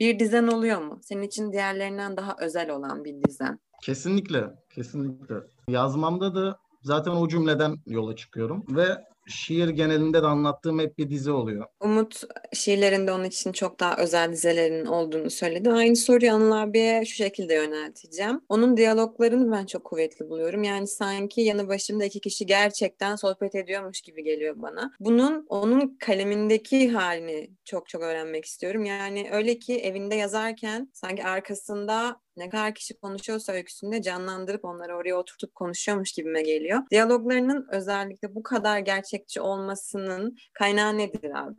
bir 0.00 0.18
dizen 0.18 0.46
oluyor 0.46 0.82
mu? 0.82 0.98
Senin 1.02 1.22
için 1.22 1.52
diğerlerinden 1.52 2.16
daha 2.16 2.36
özel 2.40 2.70
olan 2.70 3.04
bir 3.04 3.22
dizen. 3.22 3.60
Kesinlikle, 3.82 4.44
kesinlikle. 4.70 5.34
Yazmamda 5.68 6.34
da 6.34 6.58
zaten 6.82 7.10
o 7.10 7.28
cümleden 7.28 7.76
yola 7.86 8.16
çıkıyorum 8.16 8.64
ve 8.70 8.84
şiir 9.28 9.68
genelinde 9.68 10.22
de 10.22 10.26
anlattığım 10.26 10.78
hep 10.78 10.98
bir 10.98 11.10
dizi 11.10 11.30
oluyor. 11.30 11.66
Umut 11.80 12.22
şiirlerinde 12.52 13.12
onun 13.12 13.24
için 13.24 13.52
çok 13.52 13.80
daha 13.80 13.96
özel 13.96 14.32
dizelerin 14.32 14.86
olduğunu 14.86 15.30
söyledi. 15.30 15.70
Aynı 15.70 15.96
soruyu 15.96 16.32
Anıl 16.32 16.52
abiye 16.52 17.04
şu 17.04 17.14
şekilde 17.14 17.54
yönelteceğim. 17.54 18.40
Onun 18.48 18.76
diyaloglarını 18.76 19.52
ben 19.52 19.66
çok 19.66 19.84
kuvvetli 19.84 20.28
buluyorum. 20.28 20.62
Yani 20.62 20.86
sanki 20.86 21.40
yanı 21.40 21.68
başımda 21.68 22.04
iki 22.04 22.20
kişi 22.20 22.46
gerçekten 22.46 23.16
sohbet 23.16 23.54
ediyormuş 23.54 24.00
gibi 24.00 24.24
geliyor 24.24 24.54
bana. 24.56 24.92
Bunun 25.00 25.46
onun 25.48 25.96
kalemindeki 26.00 26.88
halini 26.90 27.50
çok 27.64 27.88
çok 27.88 28.02
öğrenmek 28.02 28.44
istiyorum. 28.44 28.84
Yani 28.84 29.28
öyle 29.32 29.58
ki 29.58 29.78
evinde 29.78 30.14
yazarken 30.14 30.90
sanki 30.92 31.24
arkasında 31.24 32.20
ne 32.38 32.48
kadar 32.48 32.74
kişi 32.74 33.00
konuşuyorsa 33.00 33.52
öyküsünde 33.52 34.02
canlandırıp 34.02 34.64
onları 34.64 34.96
oraya 34.96 35.14
oturtup 35.14 35.54
konuşuyormuş 35.54 36.12
gibime 36.12 36.42
geliyor. 36.42 36.82
Diyaloglarının 36.90 37.66
özellikle 37.70 38.34
bu 38.34 38.42
kadar 38.42 38.78
gerçekçi 38.78 39.40
olmasının 39.40 40.36
kaynağı 40.52 40.98
nedir 40.98 41.30
abi? 41.34 41.54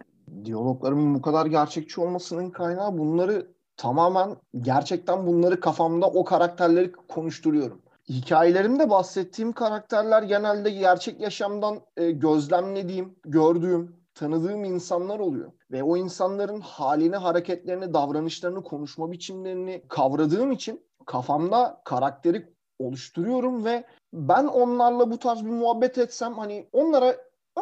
Diyaloglarımın 0.46 1.16
bu 1.16 1.22
kadar 1.22 1.46
gerçekçi 1.46 2.02
olmasının 2.02 2.50
kaynağı 2.50 2.98
bunları 2.98 3.48
tamamen 3.78 4.36
gerçekten 4.62 5.28
bunları 5.28 5.60
kafamda 5.60 6.08
o 6.08 6.24
karakterleri 6.24 6.92
konuşturuyorum. 6.92 7.82
Hikayelerimde 8.10 8.90
bahsettiğim 8.90 9.52
karakterler 9.52 10.24
genelde 10.24 10.70
gerçek 10.70 11.22
yaşamdan 11.22 11.80
e, 11.98 12.12
gözlemlediğim, 12.12 13.16
gördüğüm, 13.26 13.96
tanıdığım 14.20 14.64
insanlar 14.64 15.20
oluyor. 15.20 15.52
Ve 15.72 15.84
o 15.84 15.98
insanların 15.98 16.62
halini, 16.62 17.16
hareketlerini, 17.16 17.94
davranışlarını, 17.94 18.64
konuşma 18.64 19.12
biçimlerini 19.12 19.84
kavradığım 19.88 20.52
için 20.52 20.86
kafamda 21.06 21.82
karakteri 21.86 22.54
oluşturuyorum 22.80 23.66
ve 23.66 23.84
ben 24.14 24.46
onlarla 24.46 25.12
bu 25.12 25.20
tarz 25.20 25.46
bir 25.46 25.50
muhabbet 25.50 25.98
etsem 25.98 26.34
hani 26.34 26.70
onlara 26.72 27.16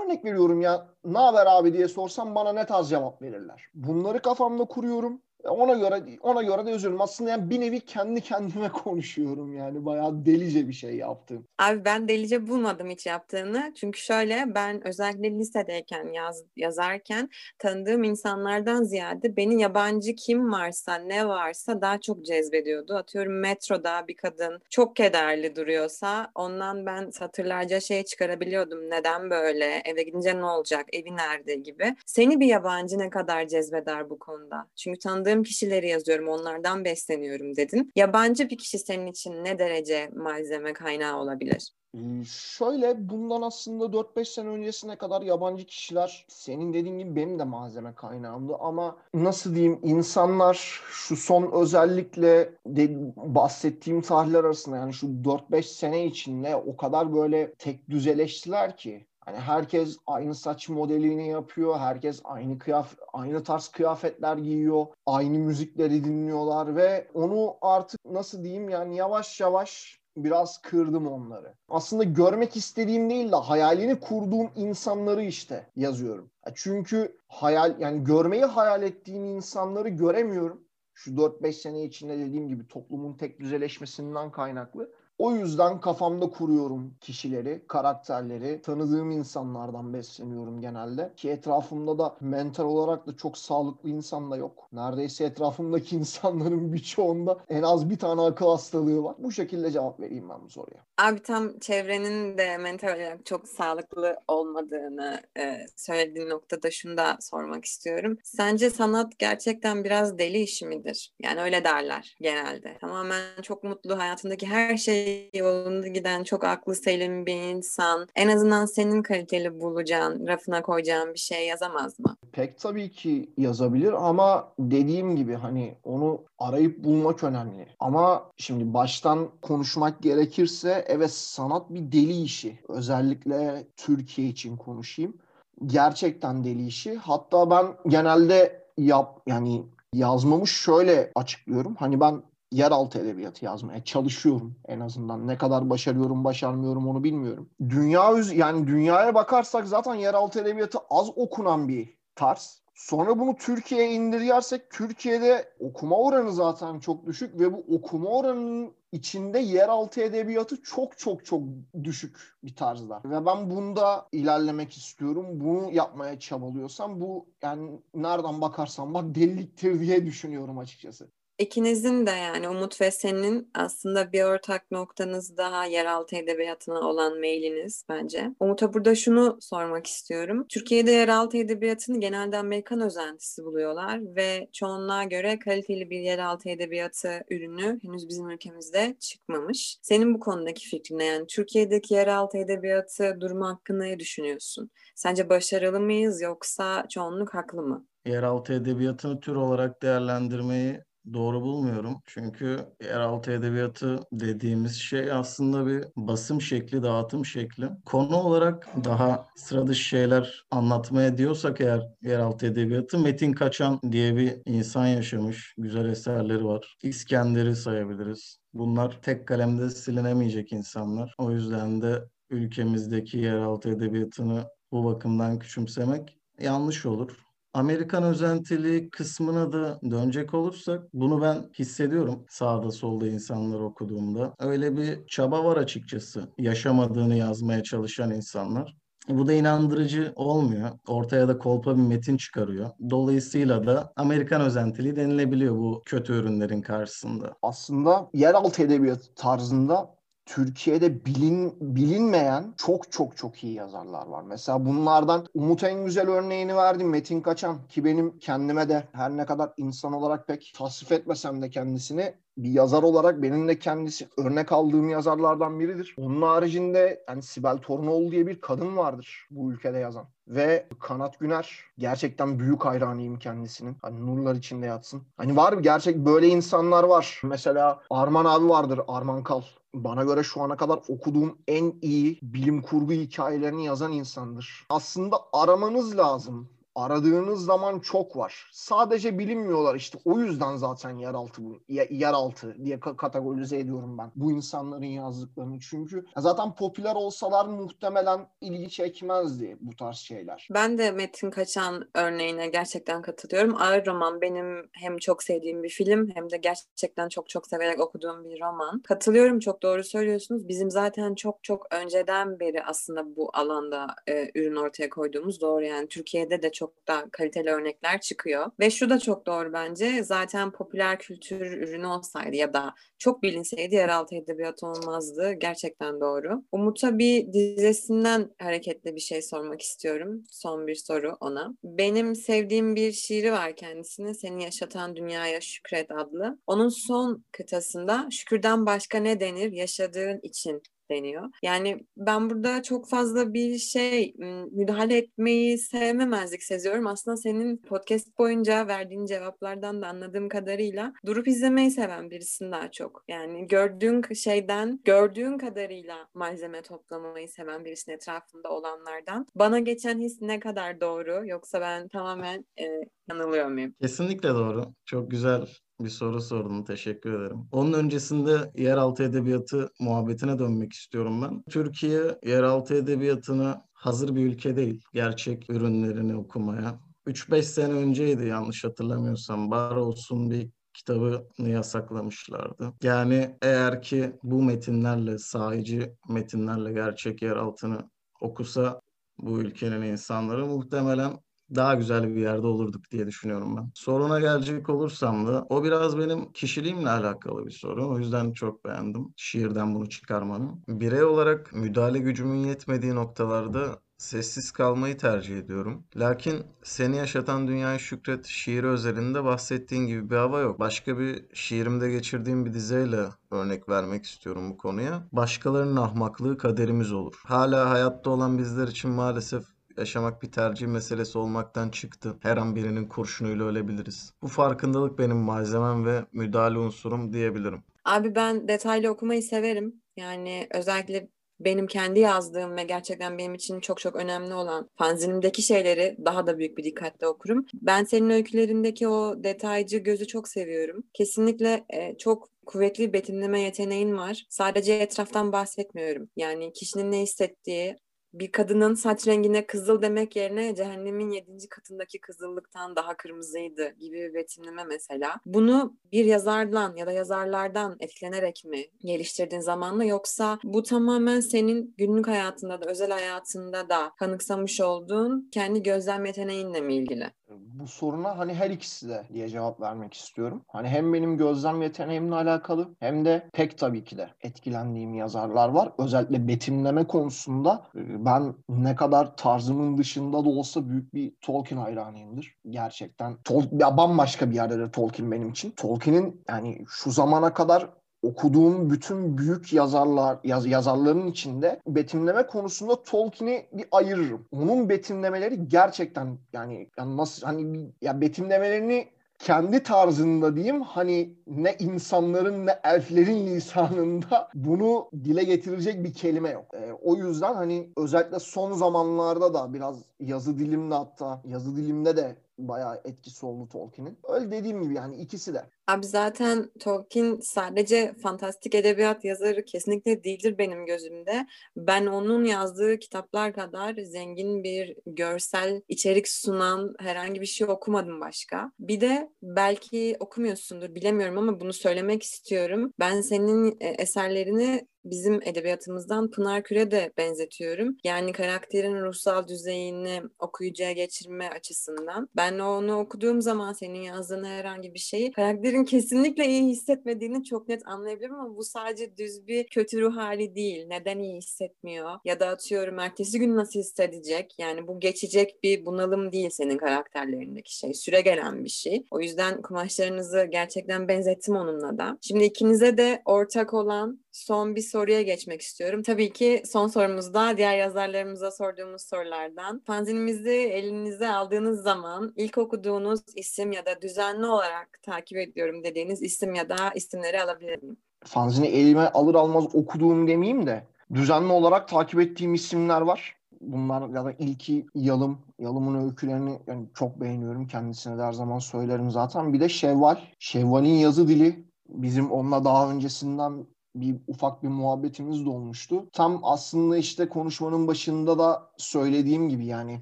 örnek 0.03 0.25
veriyorum 0.25 0.61
ya 0.61 0.87
ne 1.05 1.17
haber 1.17 1.45
abi 1.45 1.73
diye 1.73 1.87
sorsam 1.87 2.35
bana 2.35 2.53
ne 2.53 2.65
tarz 2.65 2.89
cevap 2.89 3.21
verirler. 3.21 3.65
Bunları 3.73 4.21
kafamda 4.21 4.65
kuruyorum 4.65 5.21
ona 5.43 5.73
göre 5.73 6.03
ona 6.21 6.43
göre 6.43 6.65
de 6.65 6.71
üzülürüm. 6.71 7.01
Aslında 7.01 7.29
yani 7.29 7.49
bir 7.49 7.59
nevi 7.59 7.79
kendi 7.79 8.21
kendime 8.21 8.69
konuşuyorum 8.83 9.53
yani. 9.55 9.85
Bayağı 9.85 10.25
delice 10.25 10.67
bir 10.67 10.73
şey 10.73 10.95
yaptım. 10.95 11.47
Abi 11.59 11.85
ben 11.85 12.07
delice 12.07 12.47
bulmadım 12.47 12.89
hiç 12.89 13.05
yaptığını. 13.05 13.71
Çünkü 13.75 13.99
şöyle 13.99 14.55
ben 14.55 14.87
özellikle 14.87 15.31
lisedeyken 15.31 16.13
yaz, 16.13 16.43
yazarken 16.55 17.29
tanıdığım 17.59 18.03
insanlardan 18.03 18.83
ziyade 18.83 19.37
beni 19.37 19.61
yabancı 19.61 20.15
kim 20.15 20.51
varsa 20.51 20.95
ne 20.95 21.27
varsa 21.27 21.81
daha 21.81 22.01
çok 22.01 22.25
cezbediyordu. 22.25 22.95
Atıyorum 22.95 23.39
metroda 23.39 24.07
bir 24.07 24.15
kadın 24.15 24.61
çok 24.69 24.95
kederli 24.95 25.55
duruyorsa 25.55 26.31
ondan 26.35 26.85
ben 26.85 27.09
satırlarca 27.09 27.79
şey 27.79 28.03
çıkarabiliyordum. 28.03 28.89
Neden 28.89 29.29
böyle? 29.29 29.81
Eve 29.85 30.03
gidince 30.03 30.37
ne 30.37 30.45
olacak? 30.45 30.85
Evi 30.93 31.15
nerede 31.15 31.55
gibi. 31.55 31.95
Seni 32.05 32.39
bir 32.39 32.47
yabancı 32.47 32.99
ne 32.99 33.09
kadar 33.09 33.47
cezbeder 33.47 34.09
bu 34.09 34.19
konuda? 34.19 34.67
Çünkü 34.75 34.99
tanıdığım 34.99 35.26
tanıdığım 35.27 35.43
kişileri 35.43 35.89
yazıyorum, 35.89 36.27
onlardan 36.27 36.85
besleniyorum 36.85 37.55
dedin. 37.55 37.91
Yabancı 37.95 38.49
bir 38.49 38.57
kişi 38.57 38.79
senin 38.79 39.07
için 39.07 39.43
ne 39.43 39.59
derece 39.59 40.09
malzeme 40.15 40.73
kaynağı 40.73 41.19
olabilir? 41.19 41.71
Ee, 41.95 41.99
şöyle 42.27 43.09
bundan 43.09 43.41
aslında 43.41 43.85
4-5 43.85 44.25
sene 44.25 44.49
öncesine 44.49 44.95
kadar 44.95 45.21
yabancı 45.21 45.65
kişiler 45.65 46.25
senin 46.27 46.73
dediğin 46.73 46.99
gibi 46.99 47.15
benim 47.15 47.39
de 47.39 47.43
malzeme 47.43 47.95
kaynağımdı 47.95 48.55
ama 48.59 48.97
nasıl 49.13 49.55
diyeyim 49.55 49.79
insanlar 49.83 50.81
şu 50.91 51.15
son 51.15 51.51
özellikle 51.61 52.49
de 52.65 52.89
bahsettiğim 53.15 54.01
tarihler 54.01 54.43
arasında 54.43 54.77
yani 54.77 54.93
şu 54.93 55.07
4-5 55.07 55.63
sene 55.63 56.05
içinde 56.05 56.55
o 56.55 56.77
kadar 56.77 57.13
böyle 57.13 57.53
tek 57.53 57.89
düzeleştiler 57.89 58.77
ki 58.77 59.07
Hani 59.27 59.37
herkes 59.37 59.97
aynı 60.07 60.35
saç 60.35 60.69
modelini 60.69 61.29
yapıyor. 61.29 61.79
Herkes 61.79 62.21
aynı 62.23 62.59
kıyaf 62.59 62.95
aynı 63.13 63.43
tarz 63.43 63.67
kıyafetler 63.67 64.37
giyiyor. 64.37 64.85
Aynı 65.05 65.39
müzikleri 65.39 66.03
dinliyorlar 66.03 66.75
ve 66.75 67.07
onu 67.13 67.57
artık 67.61 68.05
nasıl 68.05 68.43
diyeyim 68.43 68.69
yani 68.69 68.95
yavaş 68.95 69.39
yavaş 69.39 69.99
biraz 70.17 70.61
kırdım 70.61 71.07
onları. 71.07 71.53
Aslında 71.69 72.03
görmek 72.03 72.55
istediğim 72.55 73.09
değil 73.09 73.31
de 73.31 73.35
hayalini 73.35 73.99
kurduğum 73.99 74.51
insanları 74.55 75.23
işte 75.23 75.67
yazıyorum. 75.75 76.31
Çünkü 76.55 77.17
hayal 77.27 77.79
yani 77.79 78.03
görmeyi 78.03 78.45
hayal 78.45 78.83
ettiğim 78.83 79.25
insanları 79.25 79.89
göremiyorum. 79.89 80.63
Şu 80.93 81.11
4-5 81.11 81.51
sene 81.51 81.83
içinde 81.83 82.17
dediğim 82.17 82.47
gibi 82.47 82.67
toplumun 82.67 83.13
tek 83.13 83.39
düzeleşmesinden 83.39 84.31
kaynaklı. 84.31 84.91
O 85.17 85.31
yüzden 85.31 85.81
kafamda 85.81 86.29
kuruyorum 86.29 86.93
kişileri, 87.01 87.63
karakterleri. 87.67 88.61
Tanıdığım 88.61 89.11
insanlardan 89.11 89.93
besleniyorum 89.93 90.61
genelde. 90.61 91.13
Ki 91.17 91.29
etrafımda 91.29 91.97
da 91.97 92.17
mental 92.21 92.65
olarak 92.65 93.07
da 93.07 93.17
çok 93.17 93.37
sağlıklı 93.37 93.89
insan 93.89 94.31
da 94.31 94.37
yok. 94.37 94.67
Neredeyse 94.73 95.25
etrafımdaki 95.25 95.95
insanların 95.95 96.73
birçoğunda 96.73 97.37
en 97.49 97.63
az 97.63 97.89
bir 97.89 97.99
tane 97.99 98.21
akıl 98.21 98.49
hastalığı 98.49 99.03
var. 99.03 99.15
Bu 99.19 99.31
şekilde 99.31 99.71
cevap 99.71 99.99
vereyim 99.99 100.29
ben 100.29 100.41
bu 100.45 100.49
soruya. 100.49 100.85
Abi 100.97 101.19
tam 101.19 101.59
çevrenin 101.59 102.37
de 102.37 102.57
mental 102.57 102.87
olarak 102.87 103.25
çok 103.25 103.47
sağlıklı 103.47 104.17
olmadığını 104.27 105.21
e, 105.39 105.57
söylediğin 105.75 106.29
noktada 106.29 106.71
şunu 106.71 106.97
da 106.97 107.17
sormak 107.21 107.65
istiyorum. 107.65 108.17
Sence 108.23 108.69
sanat 108.69 109.19
gerçekten 109.19 109.83
biraz 109.83 110.17
deli 110.17 110.39
işi 110.39 110.65
midir? 110.65 111.13
Yani 111.19 111.41
öyle 111.41 111.63
derler 111.63 112.15
genelde. 112.21 112.77
Tamamen 112.81 113.41
çok 113.41 113.63
mutlu 113.63 113.99
hayatındaki 113.99 114.47
her 114.47 114.77
şey 114.77 115.06
yolunda 115.33 115.87
giden 115.87 116.23
çok 116.23 116.43
aklı 116.43 116.75
selim 116.75 117.25
bir 117.25 117.35
insan 117.35 118.07
en 118.15 118.27
azından 118.27 118.65
senin 118.65 119.03
kaliteli 119.03 119.59
bulacağın, 119.59 120.27
rafına 120.27 120.61
koyacağın 120.61 121.13
bir 121.13 121.19
şey 121.19 121.47
yazamaz 121.47 121.99
mı? 121.99 122.15
Pek 122.31 122.59
tabii 122.59 122.91
ki 122.91 123.29
yazabilir 123.37 124.07
ama 124.07 124.53
dediğim 124.59 125.15
gibi 125.15 125.33
hani 125.33 125.75
onu 125.83 126.21
arayıp 126.39 126.83
bulmak 126.83 127.23
önemli. 127.23 127.67
Ama 127.79 128.31
şimdi 128.37 128.73
baştan 128.73 129.29
konuşmak 129.41 130.01
gerekirse 130.01 130.85
evet 130.87 131.11
sanat 131.11 131.69
bir 131.69 131.91
deli 131.91 132.21
işi. 132.21 132.59
Özellikle 132.69 133.67
Türkiye 133.77 134.27
için 134.27 134.57
konuşayım. 134.57 135.17
Gerçekten 135.65 136.43
deli 136.43 136.67
işi. 136.67 136.95
Hatta 136.95 137.49
ben 137.49 137.65
genelde 137.87 138.67
yap 138.77 139.21
yani 139.27 139.65
yazmamı 139.93 140.47
şöyle 140.47 141.11
açıklıyorum. 141.15 141.75
Hani 141.75 141.99
ben 141.99 142.21
yeraltı 142.51 142.99
edebiyatı 142.99 143.45
yazmaya 143.45 143.83
çalışıyorum 143.83 144.55
en 144.67 144.79
azından. 144.79 145.27
Ne 145.27 145.37
kadar 145.37 145.69
başarıyorum, 145.69 146.23
başarmıyorum 146.23 146.87
onu 146.87 147.03
bilmiyorum. 147.03 147.49
Dünya 147.69 148.11
yani 148.33 148.67
dünyaya 148.67 149.15
bakarsak 149.15 149.67
zaten 149.67 149.95
yeraltı 149.95 150.41
edebiyatı 150.41 150.77
az 150.89 151.09
okunan 151.15 151.67
bir 151.67 151.97
tarz. 152.15 152.61
Sonra 152.75 153.19
bunu 153.19 153.35
Türkiye'ye 153.35 153.91
indirirsek 153.93 154.71
Türkiye'de 154.71 155.53
okuma 155.59 155.97
oranı 155.97 156.31
zaten 156.31 156.79
çok 156.79 157.05
düşük 157.05 157.39
ve 157.39 157.53
bu 157.53 157.65
okuma 157.75 158.09
oranının 158.09 158.73
içinde 158.91 159.39
yeraltı 159.39 160.01
edebiyatı 160.01 160.61
çok 160.61 160.97
çok 160.97 161.25
çok 161.25 161.43
düşük 161.83 162.17
bir 162.43 162.55
tarzda. 162.55 163.01
Ve 163.05 163.25
ben 163.25 163.49
bunda 163.49 164.07
ilerlemek 164.11 164.77
istiyorum. 164.77 165.25
Bunu 165.31 165.71
yapmaya 165.71 166.19
çabalıyorsam 166.19 167.01
bu 167.01 167.29
yani 167.41 167.81
nereden 167.93 168.41
bakarsan 168.41 168.93
bak 168.93 169.15
deliliktir 169.15 169.79
diye 169.79 170.05
düşünüyorum 170.05 170.57
açıkçası. 170.59 171.11
İkinizin 171.39 172.07
de 172.07 172.11
yani 172.11 172.49
Umut 172.49 172.81
ve 172.81 172.91
senin 172.91 173.51
aslında 173.53 174.11
bir 174.11 174.23
ortak 174.23 174.71
noktanız 174.71 175.37
daha 175.37 175.65
yeraltı 175.65 176.15
edebiyatına 176.15 176.79
olan 176.79 177.19
meyliniz 177.19 177.83
bence. 177.89 178.31
Umut'a 178.39 178.73
burada 178.73 178.95
şunu 178.95 179.37
sormak 179.41 179.87
istiyorum. 179.87 180.45
Türkiye'de 180.49 180.91
yeraltı 180.91 181.37
edebiyatını 181.37 181.99
genelde 181.99 182.37
Amerikan 182.37 182.81
özentisi 182.81 183.43
buluyorlar 183.43 184.15
ve 184.15 184.49
çoğunluğa 184.53 185.03
göre 185.03 185.39
kaliteli 185.39 185.89
bir 185.89 185.99
yeraltı 185.99 186.49
edebiyatı 186.49 187.21
ürünü 187.29 187.79
henüz 187.81 188.09
bizim 188.09 188.29
ülkemizde 188.29 188.95
çıkmamış. 188.99 189.77
Senin 189.81 190.13
bu 190.13 190.19
konudaki 190.19 190.69
fikrin? 190.69 190.99
Yani 190.99 191.27
Türkiye'deki 191.27 191.93
yeraltı 191.93 192.37
edebiyatı 192.37 193.17
durumu 193.21 193.47
hakkında 193.47 193.83
ne 193.83 193.99
düşünüyorsun? 193.99 194.69
Sence 194.95 195.29
başarılı 195.29 195.79
mıyız 195.79 196.21
yoksa 196.21 196.85
çoğunluk 196.89 197.33
haklı 197.33 197.61
mı? 197.61 197.85
Yeraltı 198.05 198.53
edebiyatını 198.53 199.19
tür 199.19 199.35
olarak 199.35 199.81
değerlendirmeyi 199.81 200.87
doğru 201.13 201.41
bulmuyorum. 201.41 202.01
Çünkü 202.05 202.59
yeraltı 202.83 203.31
edebiyatı 203.31 203.99
dediğimiz 204.11 204.75
şey 204.75 205.11
aslında 205.11 205.67
bir 205.67 205.83
basım 205.95 206.41
şekli, 206.41 206.83
dağıtım 206.83 207.25
şekli. 207.25 207.69
Konu 207.85 208.15
olarak 208.15 208.67
daha 208.83 209.27
sıra 209.35 209.67
dışı 209.67 209.83
şeyler 209.83 210.45
anlatmaya 210.51 211.17
diyorsak 211.17 211.61
eğer 211.61 211.81
yeraltı 212.01 212.45
edebiyatı 212.45 212.99
Metin 212.99 213.33
Kaçan 213.33 213.79
diye 213.91 214.15
bir 214.15 214.33
insan 214.45 214.87
yaşamış. 214.87 215.53
Güzel 215.57 215.85
eserleri 215.85 216.45
var. 216.45 216.77
İskender'i 216.83 217.55
sayabiliriz. 217.55 218.37
Bunlar 218.53 218.99
tek 219.01 219.27
kalemde 219.27 219.69
silinemeyecek 219.69 220.53
insanlar. 220.53 221.15
O 221.17 221.31
yüzden 221.31 221.81
de 221.81 222.03
ülkemizdeki 222.29 223.17
yeraltı 223.17 223.69
edebiyatını 223.69 224.43
bu 224.71 224.85
bakımdan 224.85 225.39
küçümsemek 225.39 226.17
yanlış 226.39 226.85
olur. 226.85 227.26
Amerikan 227.53 228.03
özentili 228.03 228.89
kısmına 228.89 229.51
da 229.53 229.79
dönecek 229.91 230.33
olursak 230.33 230.93
bunu 230.93 231.21
ben 231.21 231.49
hissediyorum 231.59 232.25
sağda 232.29 232.71
solda 232.71 233.07
insanlar 233.07 233.59
okuduğumda. 233.59 234.33
Öyle 234.39 234.77
bir 234.77 235.07
çaba 235.07 235.45
var 235.45 235.57
açıkçası 235.57 236.29
yaşamadığını 236.37 237.15
yazmaya 237.15 237.63
çalışan 237.63 238.11
insanlar. 238.11 238.75
Bu 239.09 239.27
da 239.27 239.33
inandırıcı 239.33 240.13
olmuyor. 240.15 240.69
Ortaya 240.87 241.27
da 241.27 241.37
kolpa 241.37 241.77
bir 241.77 241.81
metin 241.81 242.17
çıkarıyor. 242.17 242.69
Dolayısıyla 242.89 243.65
da 243.65 243.93
Amerikan 243.95 244.41
özentiliği 244.41 244.95
denilebiliyor 244.95 245.55
bu 245.55 245.81
kötü 245.85 246.13
ürünlerin 246.13 246.61
karşısında. 246.61 247.35
Aslında 247.41 248.09
yeraltı 248.13 248.63
edebiyatı 248.63 249.15
tarzında 249.15 249.96
Türkiye'de 250.27 251.05
bilin 251.05 251.57
bilinmeyen 251.75 252.53
çok 252.57 252.91
çok 252.91 253.17
çok 253.17 253.43
iyi 253.43 253.53
yazarlar 253.53 254.07
var. 254.07 254.23
Mesela 254.23 254.65
bunlardan 254.65 255.25
Umut 255.33 255.63
en 255.63 255.85
güzel 255.85 256.09
örneğini 256.09 256.55
verdim 256.55 256.89
Metin 256.89 257.21
Kaçan 257.21 257.67
ki 257.67 257.85
benim 257.85 258.19
kendime 258.19 258.69
de 258.69 258.83
her 258.91 259.17
ne 259.17 259.25
kadar 259.25 259.53
insan 259.57 259.93
olarak 259.93 260.27
pek 260.27 260.53
tasvip 260.57 260.91
etmesem 260.91 261.41
de 261.41 261.49
kendisini 261.49 262.13
bir 262.37 262.49
yazar 262.49 262.83
olarak 262.83 263.21
benim 263.21 263.47
de 263.47 263.59
kendisi 263.59 264.07
örnek 264.17 264.51
aldığım 264.51 264.89
yazarlardan 264.89 265.59
biridir. 265.59 265.95
Onun 265.97 266.21
haricinde 266.21 267.03
yani 267.09 267.23
Sibel 267.23 267.57
Tornoğlu 267.57 268.11
diye 268.11 268.27
bir 268.27 268.41
kadın 268.41 268.77
vardır 268.77 269.27
bu 269.31 269.51
ülkede 269.51 269.77
yazan. 269.77 270.05
Ve 270.27 270.67
Kanat 270.79 271.19
Güner 271.19 271.63
gerçekten 271.77 272.39
büyük 272.39 272.65
hayranıyım 272.65 273.19
kendisinin. 273.19 273.77
Hani 273.81 274.05
nurlar 274.05 274.35
içinde 274.35 274.65
yatsın. 274.65 275.01
Hani 275.17 275.35
var 275.35 275.53
gerçek 275.53 275.97
böyle 275.97 276.27
insanlar 276.27 276.83
var. 276.83 277.21
Mesela 277.23 277.81
Arman 277.89 278.25
abi 278.25 278.49
vardır 278.49 278.79
Arman 278.87 279.23
Kal 279.23 279.41
bana 279.73 280.03
göre 280.03 280.23
şu 280.23 280.41
ana 280.41 280.57
kadar 280.57 280.79
okuduğum 280.87 281.37
en 281.47 281.73
iyi 281.81 282.19
bilim 282.21 282.61
kurgu 282.61 282.91
hikayelerini 282.91 283.65
yazan 283.65 283.91
insandır. 283.91 284.65
Aslında 284.69 285.17
aramanız 285.33 285.97
lazım 285.97 286.49
aradığınız 286.77 287.45
zaman 287.45 287.79
çok 287.79 288.17
var. 288.17 288.49
Sadece 288.51 289.19
bilinmiyorlar 289.19 289.75
işte. 289.75 289.99
O 290.05 290.19
yüzden 290.19 290.55
zaten 290.55 290.97
yeraltı 290.97 291.43
bu 291.43 291.59
yeraltı 291.89 292.55
diye 292.65 292.79
kategorize 292.79 293.57
ediyorum 293.57 293.97
ben 293.97 294.11
bu 294.15 294.31
insanların 294.31 294.85
yazdıklarını. 294.85 295.59
Çünkü 295.59 296.05
zaten 296.17 296.55
popüler 296.55 296.95
olsalar 296.95 297.45
muhtemelen 297.45 298.27
ilgi 298.41 298.69
çekmezdi 298.69 299.57
bu 299.61 299.75
tarz 299.75 299.97
şeyler. 299.97 300.47
Ben 300.53 300.77
de 300.77 300.91
Metin 300.91 301.29
Kaçan 301.29 301.89
örneğine 301.93 302.47
gerçekten 302.47 303.01
katılıyorum. 303.01 303.55
Ağır 303.61 303.85
Roman 303.85 304.21
benim 304.21 304.69
hem 304.71 304.97
çok 304.97 305.23
sevdiğim 305.23 305.63
bir 305.63 305.69
film 305.69 306.09
hem 306.15 306.29
de 306.29 306.37
gerçekten 306.37 307.09
çok 307.09 307.29
çok 307.29 307.47
severek 307.47 307.79
okuduğum 307.79 308.29
bir 308.29 308.41
roman. 308.41 308.79
Katılıyorum 308.79 309.39
çok 309.39 309.63
doğru 309.63 309.83
söylüyorsunuz. 309.83 310.47
Bizim 310.47 310.71
zaten 310.71 311.15
çok 311.15 311.43
çok 311.43 311.67
önceden 311.73 312.39
beri 312.39 312.63
aslında 312.63 313.15
bu 313.15 313.29
alanda 313.33 313.87
e, 314.07 314.31
ürün 314.35 314.55
ortaya 314.55 314.89
koyduğumuz 314.89 315.41
doğru 315.41 315.65
yani 315.65 315.87
Türkiye'de 315.87 316.41
de 316.41 316.51
çok 316.51 316.66
da 316.87 317.05
kaliteli 317.11 317.49
örnekler 317.49 318.01
çıkıyor. 318.01 318.51
Ve 318.59 318.69
şu 318.69 318.89
da 318.89 318.99
çok 318.99 319.25
doğru 319.25 319.53
bence. 319.53 320.03
Zaten 320.03 320.51
popüler 320.51 320.99
kültür 320.99 321.41
ürünü 321.41 321.87
olsaydı 321.87 322.35
ya 322.35 322.53
da 322.53 322.73
çok 322.97 323.23
bilinseydi 323.23 323.75
yeraltı 323.75 324.15
edebiyatı 324.15 324.67
olmazdı. 324.67 325.33
Gerçekten 325.33 326.01
doğru. 326.01 326.43
Umut'a 326.51 326.97
bir 326.97 327.33
dizesinden 327.33 328.31
hareketle 328.41 328.95
bir 328.95 329.01
şey 329.01 329.21
sormak 329.21 329.61
istiyorum. 329.61 330.23
Son 330.31 330.67
bir 330.67 330.75
soru 330.75 331.17
ona. 331.19 331.53
Benim 331.63 332.15
sevdiğim 332.15 332.75
bir 332.75 332.91
şiiri 332.91 333.31
var 333.31 333.55
kendisine. 333.55 334.13
Seni 334.13 334.43
yaşatan 334.43 334.95
dünyaya 334.95 335.41
şükret 335.41 335.91
adlı. 335.91 336.39
Onun 336.47 336.69
son 336.69 337.25
kıtasında 337.31 338.07
şükürden 338.11 338.65
başka 338.65 338.97
ne 338.97 339.19
denir 339.19 339.51
yaşadığın 339.51 340.19
için 340.23 340.61
deniyor. 340.89 341.29
Yani 341.43 341.85
ben 341.97 342.29
burada 342.29 342.63
çok 342.63 342.89
fazla 342.89 343.33
bir 343.33 343.57
şey 343.57 344.13
müdahale 344.51 344.97
etmeyi 344.97 345.57
sevmemezlik 345.57 346.43
seziyorum. 346.43 346.87
Aslında 346.87 347.17
senin 347.17 347.57
podcast 347.57 348.17
boyunca 348.17 348.67
verdiğin 348.67 349.05
cevaplardan 349.05 349.81
da 349.81 349.87
anladığım 349.87 350.29
kadarıyla 350.29 350.93
durup 351.05 351.27
izlemeyi 351.27 351.71
seven 351.71 352.09
birisin 352.09 352.51
daha 352.51 352.71
çok. 352.71 353.03
Yani 353.07 353.47
gördüğün 353.47 354.13
şeyden 354.13 354.79
gördüğün 354.85 355.37
kadarıyla 355.37 356.07
malzeme 356.13 356.61
toplamayı 356.61 357.29
seven 357.29 357.65
birisin 357.65 357.91
etrafında 357.91 358.49
olanlardan. 358.49 359.25
Bana 359.35 359.59
geçen 359.59 359.99
his 359.99 360.21
ne 360.21 360.39
kadar 360.39 360.81
doğru 360.81 361.21
yoksa 361.25 361.61
ben 361.61 361.87
tamamen 361.87 362.45
e, 362.59 362.63
yanılıyor 363.09 363.47
muyum? 363.47 363.73
Kesinlikle 363.81 364.29
doğru. 364.29 364.61
Çok 364.85 365.11
güzel 365.11 365.47
bir 365.79 365.89
soru 365.89 366.21
sordun. 366.21 366.63
Teşekkür 366.63 367.13
ederim. 367.13 367.37
Onun 367.51 367.73
öncesinde 367.73 368.51
yeraltı 368.55 369.03
edebiyatı 369.03 369.69
muhabbetine 369.79 370.39
dönmek 370.39 370.73
istiyorum 370.73 371.21
ben. 371.21 371.43
Türkiye 371.49 372.19
yeraltı 372.25 372.75
edebiyatına 372.75 373.65
hazır 373.73 374.15
bir 374.15 374.25
ülke 374.25 374.55
değil. 374.55 374.83
Gerçek 374.93 375.49
ürünlerini 375.49 376.15
okumaya. 376.15 376.79
3-5 377.07 377.41
sene 377.41 377.73
önceydi 377.73 378.27
yanlış 378.27 378.63
hatırlamıyorsam. 378.63 379.51
Bar 379.51 379.75
olsun 379.75 380.31
bir 380.31 380.49
kitabını 380.73 381.49
yasaklamışlardı. 381.49 382.73
Yani 382.83 383.35
eğer 383.41 383.81
ki 383.81 384.11
bu 384.23 384.43
metinlerle, 384.43 385.17
sahici 385.17 385.95
metinlerle 386.09 386.73
gerçek 386.73 387.21
yeraltını 387.21 387.89
okusa 388.21 388.81
bu 389.17 389.39
ülkenin 389.39 389.81
insanları 389.81 390.45
muhtemelen 390.45 391.19
daha 391.55 391.75
güzel 391.75 392.15
bir 392.15 392.21
yerde 392.21 392.47
olurduk 392.47 392.91
diye 392.91 393.07
düşünüyorum 393.07 393.57
ben. 393.57 393.71
Soruna 393.75 394.19
gelecek 394.19 394.69
olursam 394.69 395.27
da 395.27 395.45
o 395.49 395.63
biraz 395.63 395.97
benim 395.97 396.31
kişiliğimle 396.31 396.89
alakalı 396.89 397.45
bir 397.45 397.51
soru. 397.51 397.89
O 397.89 397.99
yüzden 397.99 398.33
çok 398.33 398.65
beğendim 398.65 399.13
şiirden 399.17 399.75
bunu 399.75 399.89
çıkarmanı. 399.89 400.51
Birey 400.67 401.03
olarak 401.03 401.53
müdahale 401.53 401.99
gücümün 401.99 402.37
yetmediği 402.37 402.95
noktalarda 402.95 403.79
sessiz 403.97 404.51
kalmayı 404.51 404.97
tercih 404.97 405.37
ediyorum. 405.37 405.85
Lakin 405.95 406.45
seni 406.63 406.97
yaşatan 406.97 407.47
dünyayı 407.47 407.79
şükret 407.79 408.25
şiiri 408.25 408.67
özelinde 408.67 409.23
bahsettiğin 409.23 409.87
gibi 409.87 410.09
bir 410.09 410.15
hava 410.15 410.39
yok. 410.39 410.59
Başka 410.59 410.99
bir 410.99 411.25
şiirimde 411.33 411.91
geçirdiğim 411.91 412.45
bir 412.45 412.53
dizeyle 412.53 413.05
örnek 413.31 413.69
vermek 413.69 414.05
istiyorum 414.05 414.49
bu 414.49 414.57
konuya. 414.57 415.07
Başkalarının 415.11 415.75
ahmaklığı 415.75 416.37
kaderimiz 416.37 416.91
olur. 416.91 417.21
Hala 417.25 417.69
hayatta 417.69 418.09
olan 418.09 418.37
bizler 418.37 418.67
için 418.67 418.91
maalesef 418.91 419.56
yaşamak 419.77 420.23
bir 420.23 420.31
tercih 420.31 420.67
meselesi 420.67 421.17
olmaktan 421.17 421.69
çıktı. 421.69 422.17
Her 422.21 422.37
an 422.37 422.55
birinin 422.55 422.87
kurşunuyla 422.87 423.45
ölebiliriz. 423.45 424.13
Bu 424.21 424.27
farkındalık 424.27 424.99
benim 424.99 425.17
malzemem 425.17 425.85
ve 425.85 426.05
müdahale 426.11 426.57
unsurum 426.57 427.13
diyebilirim. 427.13 427.63
Abi 427.85 428.15
ben 428.15 428.47
detaylı 428.47 428.89
okumayı 428.89 429.23
severim. 429.23 429.81
Yani 429.97 430.47
özellikle 430.51 431.09
benim 431.39 431.67
kendi 431.67 431.99
yazdığım 431.99 432.55
ve 432.55 432.63
gerçekten 432.63 433.17
benim 433.17 433.33
için 433.33 433.59
çok 433.59 433.79
çok 433.79 433.95
önemli 433.95 434.33
olan 434.33 434.69
fanzinimdeki 434.75 435.41
şeyleri 435.41 435.97
daha 436.05 436.27
da 436.27 436.37
büyük 436.37 436.57
bir 436.57 436.63
dikkatle 436.63 437.07
okurum. 437.07 437.45
Ben 437.53 437.83
senin 437.83 438.09
öykülerindeki 438.09 438.87
o 438.87 439.23
detaycı 439.23 439.77
gözü 439.77 440.07
çok 440.07 440.27
seviyorum. 440.27 440.83
Kesinlikle 440.93 441.65
e, 441.69 441.97
çok 441.97 442.29
kuvvetli 442.45 442.93
betimleme 442.93 443.41
yeteneğin 443.41 443.97
var. 443.97 444.25
Sadece 444.29 444.73
etraftan 444.73 445.31
bahsetmiyorum. 445.31 446.09
Yani 446.15 446.53
kişinin 446.53 446.91
ne 446.91 447.01
hissettiği, 447.01 447.75
bir 448.19 448.31
kadının 448.31 448.73
saç 448.73 449.07
rengine 449.07 449.47
kızıl 449.47 449.81
demek 449.81 450.15
yerine 450.15 450.55
cehennemin 450.55 451.09
yedinci 451.09 451.49
katındaki 451.49 452.01
kızıllıktan 452.01 452.75
daha 452.75 452.97
kırmızıydı 452.97 453.69
gibi 453.79 453.97
bir 453.97 454.13
betimleme 454.13 454.63
mesela. 454.63 455.15
Bunu 455.25 455.77
bir 455.91 456.05
yazardan 456.05 456.75
ya 456.75 456.87
da 456.87 456.91
yazarlardan 456.91 457.77
etkilenerek 457.79 458.45
mi 458.45 458.65
geliştirdin 458.79 459.39
zamanla 459.39 459.83
yoksa 459.83 460.39
bu 460.43 460.63
tamamen 460.63 461.19
senin 461.19 461.75
günlük 461.77 462.07
hayatında 462.07 462.61
da 462.61 462.69
özel 462.69 462.91
hayatında 462.91 463.69
da 463.69 463.91
kanıksamış 463.99 464.61
olduğun 464.61 465.29
kendi 465.31 465.63
gözlem 465.63 466.05
yeteneğinle 466.05 466.61
mi 466.61 466.75
ilgili? 466.75 467.11
Bu 467.29 467.67
soruna 467.67 468.17
hani 468.17 468.33
her 468.33 468.49
ikisi 468.49 468.89
de 468.89 469.03
diye 469.13 469.29
cevap 469.29 469.61
vermek 469.61 469.93
istiyorum. 469.93 470.41
Hani 470.47 470.67
hem 470.67 470.93
benim 470.93 471.17
gözlem 471.17 471.61
yeteneğimle 471.61 472.15
alakalı 472.15 472.75
hem 472.79 473.05
de 473.05 473.29
pek 473.33 473.57
tabii 473.57 473.83
ki 473.83 473.97
de 473.97 474.09
etkilendiğim 474.21 474.93
yazarlar 474.93 475.49
var. 475.49 475.71
Özellikle 475.77 476.27
betimleme 476.27 476.87
konusunda 476.87 477.67
e, 477.75 478.05
ben 478.05 478.35
ne 478.49 478.75
kadar 478.75 479.15
tarzımın 479.17 479.77
dışında 479.77 480.25
da 480.25 480.29
olsa 480.29 480.69
büyük 480.69 480.93
bir 480.93 481.13
Tolkien 481.21 481.57
hayranıyımdır. 481.57 482.35
Gerçekten. 482.49 483.17
Tol 483.23 483.43
ya 483.51 483.77
bambaşka 483.77 484.29
bir 484.29 484.35
yerdedir 484.35 484.71
Tolkien 484.71 485.11
benim 485.11 485.29
için. 485.29 485.51
Tolkien'in 485.51 486.23
yani 486.29 486.65
şu 486.69 486.91
zamana 486.91 487.33
kadar 487.33 487.69
okuduğum 488.07 488.69
bütün 488.69 489.17
büyük 489.17 489.53
yazarlar 489.53 490.17
yaz, 490.23 490.47
yazarların 490.47 491.07
içinde 491.07 491.61
betimleme 491.67 492.27
konusunda 492.27 492.83
Tolkien'i 492.83 493.45
bir 493.53 493.65
ayırırım. 493.71 494.25
Onun 494.31 494.69
betimlemeleri 494.69 495.49
gerçekten 495.49 496.17
yani, 496.33 496.69
yani 496.77 496.97
nasıl 496.97 497.27
hani 497.27 497.71
ya 497.81 498.01
betimlemelerini 498.01 498.87
kendi 499.19 499.63
tarzında 499.63 500.35
diyeyim 500.35 500.61
hani 500.61 501.13
ne 501.27 501.55
insanların 501.59 502.45
ne 502.45 502.59
elflerin 502.63 503.27
lisanında 503.27 504.29
bunu 504.33 504.89
dile 505.03 505.23
getirecek 505.23 505.83
bir 505.83 505.93
kelime 505.93 506.29
yok. 506.29 506.45
E, 506.53 506.73
o 506.73 506.95
yüzden 506.95 507.33
hani 507.33 507.69
özellikle 507.77 508.19
son 508.19 508.53
zamanlarda 508.53 509.33
da 509.33 509.53
biraz 509.53 509.77
yazı 509.99 510.39
dilimde 510.39 510.75
hatta 510.75 511.21
yazı 511.25 511.55
dilimde 511.55 511.97
de 511.97 512.15
bayağı 512.37 512.81
etkisi 512.85 513.25
oldu 513.25 513.49
Tolkien'in. 513.49 513.99
Öyle 514.03 514.31
dediğim 514.31 514.63
gibi 514.63 514.73
yani 514.73 514.95
ikisi 514.95 515.33
de. 515.33 515.45
Abi 515.67 515.85
zaten 515.85 516.51
Tolkien 516.59 517.19
sadece 517.21 517.93
fantastik 518.03 518.55
edebiyat 518.55 519.05
yazarı 519.05 519.45
kesinlikle 519.45 520.03
değildir 520.03 520.37
benim 520.37 520.65
gözümde. 520.65 521.27
Ben 521.57 521.85
onun 521.85 522.25
yazdığı 522.25 522.79
kitaplar 522.79 523.33
kadar 523.33 523.75
zengin 523.75 524.43
bir 524.43 524.75
görsel 524.85 525.61
içerik 525.67 526.07
sunan 526.07 526.75
herhangi 526.79 527.21
bir 527.21 527.25
şey 527.25 527.47
okumadım 527.47 528.01
başka. 528.01 528.51
Bir 528.59 528.81
de 528.81 529.09
belki 529.21 529.97
okumuyorsundur 529.99 530.75
bilemiyorum 530.75 531.17
ama 531.17 531.39
bunu 531.39 531.53
söylemek 531.53 532.03
istiyorum. 532.03 532.73
Ben 532.79 533.01
senin 533.01 533.57
e, 533.59 533.67
eserlerini 533.67 534.67
bizim 534.89 535.21
edebiyatımızdan 535.23 536.11
Pınar 536.11 536.43
Küre 536.43 536.71
de 536.71 536.91
benzetiyorum. 536.97 537.77
Yani 537.83 538.11
karakterin 538.11 538.81
ruhsal 538.81 539.27
düzeyini 539.27 540.01
okuyucuya 540.19 540.71
geçirme 540.71 541.29
açısından. 541.29 542.09
Ben 542.15 542.39
onu 542.39 542.79
okuduğum 542.79 543.21
zaman 543.21 543.53
senin 543.53 543.81
yazdığın 543.81 544.23
herhangi 544.23 544.73
bir 544.73 544.79
şeyi 544.79 545.11
karakterin 545.11 545.63
kesinlikle 545.63 546.25
iyi 546.25 546.43
hissetmediğini 546.49 547.23
çok 547.23 547.47
net 547.47 547.67
anlayabilirim 547.67 548.15
ama 548.15 548.37
bu 548.37 548.43
sadece 548.43 548.97
düz 548.97 549.27
bir 549.27 549.47
kötü 549.47 549.81
ruh 549.81 549.95
hali 549.95 550.35
değil. 550.35 550.65
Neden 550.67 550.99
iyi 550.99 551.17
hissetmiyor? 551.17 551.91
Ya 552.05 552.19
da 552.19 552.27
atıyorum 552.27 552.79
ertesi 552.79 553.19
gün 553.19 553.35
nasıl 553.35 553.59
hissedecek? 553.59 554.35
Yani 554.39 554.67
bu 554.67 554.79
geçecek 554.79 555.43
bir 555.43 555.65
bunalım 555.65 556.11
değil 556.11 556.29
senin 556.29 556.57
karakterlerindeki 556.57 557.57
şey. 557.57 557.73
Süre 557.73 558.01
gelen 558.01 558.43
bir 558.43 558.49
şey. 558.49 558.85
O 558.91 558.99
yüzden 558.99 559.41
kumaşlarınızı 559.41 560.27
gerçekten 560.31 560.87
benzettim 560.87 561.35
onunla 561.35 561.77
da. 561.77 561.97
Şimdi 562.01 562.23
ikinize 562.23 562.77
de 562.77 563.01
ortak 563.05 563.53
olan 563.53 563.99
son 564.17 564.55
bir 564.55 564.61
soruya 564.61 565.01
geçmek 565.01 565.41
istiyorum. 565.41 565.83
Tabii 565.83 566.13
ki 566.13 566.43
son 566.45 566.67
sorumuz 566.67 567.13
da 567.13 567.37
diğer 567.37 567.57
yazarlarımıza 567.57 568.31
sorduğumuz 568.31 568.81
sorulardan. 568.81 569.61
Fanzinimizi 569.65 570.29
elinize 570.29 571.09
aldığınız 571.09 571.61
zaman 571.63 572.13
ilk 572.15 572.37
okuduğunuz 572.37 572.99
isim 573.15 573.51
ya 573.51 573.65
da 573.65 573.81
düzenli 573.81 574.25
olarak 574.25 574.79
takip 574.83 575.17
ediyorum 575.17 575.63
dediğiniz 575.63 576.01
isim 576.01 576.35
ya 576.35 576.49
da 576.49 576.71
isimleri 576.75 577.21
alabilir 577.21 577.63
miyim? 577.63 577.77
Fanzini 578.05 578.47
elime 578.47 578.87
alır 578.87 579.15
almaz 579.15 579.55
okuduğum 579.55 580.07
demeyeyim 580.07 580.47
de 580.47 580.63
düzenli 580.93 581.31
olarak 581.31 581.67
takip 581.67 581.99
ettiğim 581.99 582.33
isimler 582.33 582.81
var. 582.81 583.15
bunlar 583.41 583.89
ya 583.89 584.05
da 584.05 584.11
ilki 584.11 584.65
Yalım. 584.75 585.19
Yalım'ın 585.39 585.85
öykülerini 585.85 586.39
yani 586.47 586.65
çok 586.75 587.01
beğeniyorum. 587.01 587.47
Kendisine 587.47 587.97
de 587.97 588.01
her 588.01 588.13
zaman 588.13 588.39
söylerim 588.39 588.91
zaten. 588.91 589.33
Bir 589.33 589.39
de 589.39 589.49
Şevval. 589.49 589.97
Şevval'in 590.19 590.73
yazı 590.73 591.07
dili 591.07 591.45
bizim 591.69 592.11
onunla 592.11 592.45
daha 592.45 592.71
öncesinden 592.71 593.45
bir 593.81 593.95
ufak 594.07 594.43
bir 594.43 594.47
muhabbetimiz 594.47 595.25
de 595.25 595.29
olmuştu. 595.29 595.85
Tam 595.93 596.19
aslında 596.23 596.77
işte 596.77 597.09
konuşmanın 597.09 597.67
başında 597.67 598.19
da 598.19 598.51
söylediğim 598.57 599.29
gibi 599.29 599.45
yani 599.45 599.81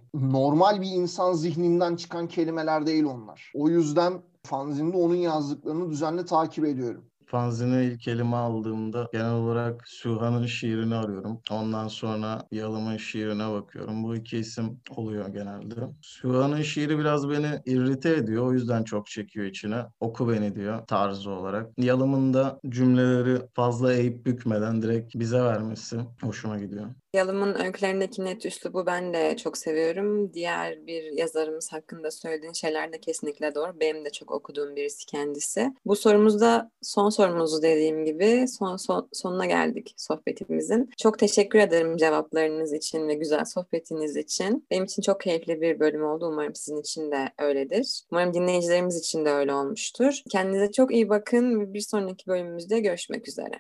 normal 0.14 0.82
bir 0.82 0.92
insan 0.92 1.34
zihninden 1.34 1.96
çıkan 1.96 2.28
kelimeler 2.28 2.86
değil 2.86 3.04
onlar. 3.04 3.52
O 3.56 3.70
yüzden 3.70 4.14
fanzinde 4.44 4.98
onun 4.98 5.16
yazdıklarını 5.16 5.90
düzenli 5.90 6.26
takip 6.26 6.66
ediyorum. 6.66 7.06
Fanzine 7.28 7.86
ilk 7.86 8.08
elime 8.08 8.36
aldığımda 8.36 9.08
genel 9.14 9.34
olarak 9.34 9.88
Süha'nın 9.88 10.46
şiirini 10.46 10.96
arıyorum. 10.96 11.42
Ondan 11.52 11.88
sonra 11.88 12.48
Yalım'ın 12.52 12.98
şiirine 12.98 13.52
bakıyorum. 13.52 14.04
Bu 14.04 14.16
iki 14.16 14.38
isim 14.38 14.82
oluyor 14.90 15.28
genelde. 15.28 15.76
Süha'nın 16.02 16.62
şiiri 16.62 17.00
biraz 17.00 17.30
beni 17.30 17.62
irrite 17.66 18.10
ediyor. 18.16 18.46
O 18.46 18.54
yüzden 18.54 18.84
çok 18.84 19.08
çekiyor 19.08 19.46
içine. 19.46 19.86
Oku 20.00 20.30
beni 20.30 20.56
diyor 20.56 20.88
tarzı 20.88 21.30
olarak. 21.32 21.72
Yalım'ın 21.78 22.34
da 22.34 22.60
cümleleri 22.70 23.42
fazla 23.54 23.94
eğip 23.94 24.26
bükmeden 24.26 24.82
direkt 24.82 25.16
bize 25.16 25.42
vermesi 25.44 26.00
hoşuma 26.22 26.60
gidiyor. 26.60 26.86
Yalım'ın 27.16 27.66
öykülerindeki 27.66 28.26
net 28.26 28.46
üslubu 28.46 28.86
ben 28.86 29.14
de 29.14 29.38
çok 29.38 29.58
seviyorum. 29.58 30.34
Diğer 30.34 30.88
bir 30.88 31.04
yazarımız 31.04 31.74
hakkında 31.74 32.12
söylediğin 32.12 32.54
şeyler 32.54 32.94
de 32.94 33.00
kesinlikle 33.00 33.56
doğru. 33.56 33.80
Benim 33.80 34.06
de 34.06 34.10
çok 34.10 34.32
okuduğum 34.32 34.76
birisi 34.76 35.06
kendisi. 35.06 35.74
Bu 35.86 35.96
sorumuzda 35.96 36.72
son 36.82 37.10
sorumuzu 37.10 37.62
dediğim 37.62 38.06
gibi 38.06 38.48
son, 38.48 38.76
son 38.76 39.10
sonuna 39.14 39.46
geldik 39.46 39.94
sohbetimizin. 39.98 40.90
Çok 40.98 41.20
teşekkür 41.20 41.60
ederim 41.60 41.98
cevaplarınız 41.98 42.74
için 42.74 43.08
ve 43.08 43.14
güzel 43.14 43.46
sohbetiniz 43.46 44.18
için. 44.18 44.68
Benim 44.72 44.84
için 44.84 45.02
çok 45.02 45.22
keyifli 45.22 45.62
bir 45.62 45.80
bölüm 45.80 46.06
oldu. 46.06 46.28
Umarım 46.28 46.56
sizin 46.56 46.82
için 46.82 47.12
de 47.12 47.30
öyledir. 47.40 48.02
Umarım 48.12 48.34
dinleyicilerimiz 48.34 49.00
için 49.00 49.26
de 49.26 49.30
öyle 49.32 49.54
olmuştur. 49.54 50.22
Kendinize 50.30 50.72
çok 50.72 50.94
iyi 50.94 51.10
bakın 51.10 51.74
bir 51.74 51.82
sonraki 51.82 52.28
bölümümüzde 52.28 52.80
görüşmek 52.80 53.28
üzere. 53.28 53.54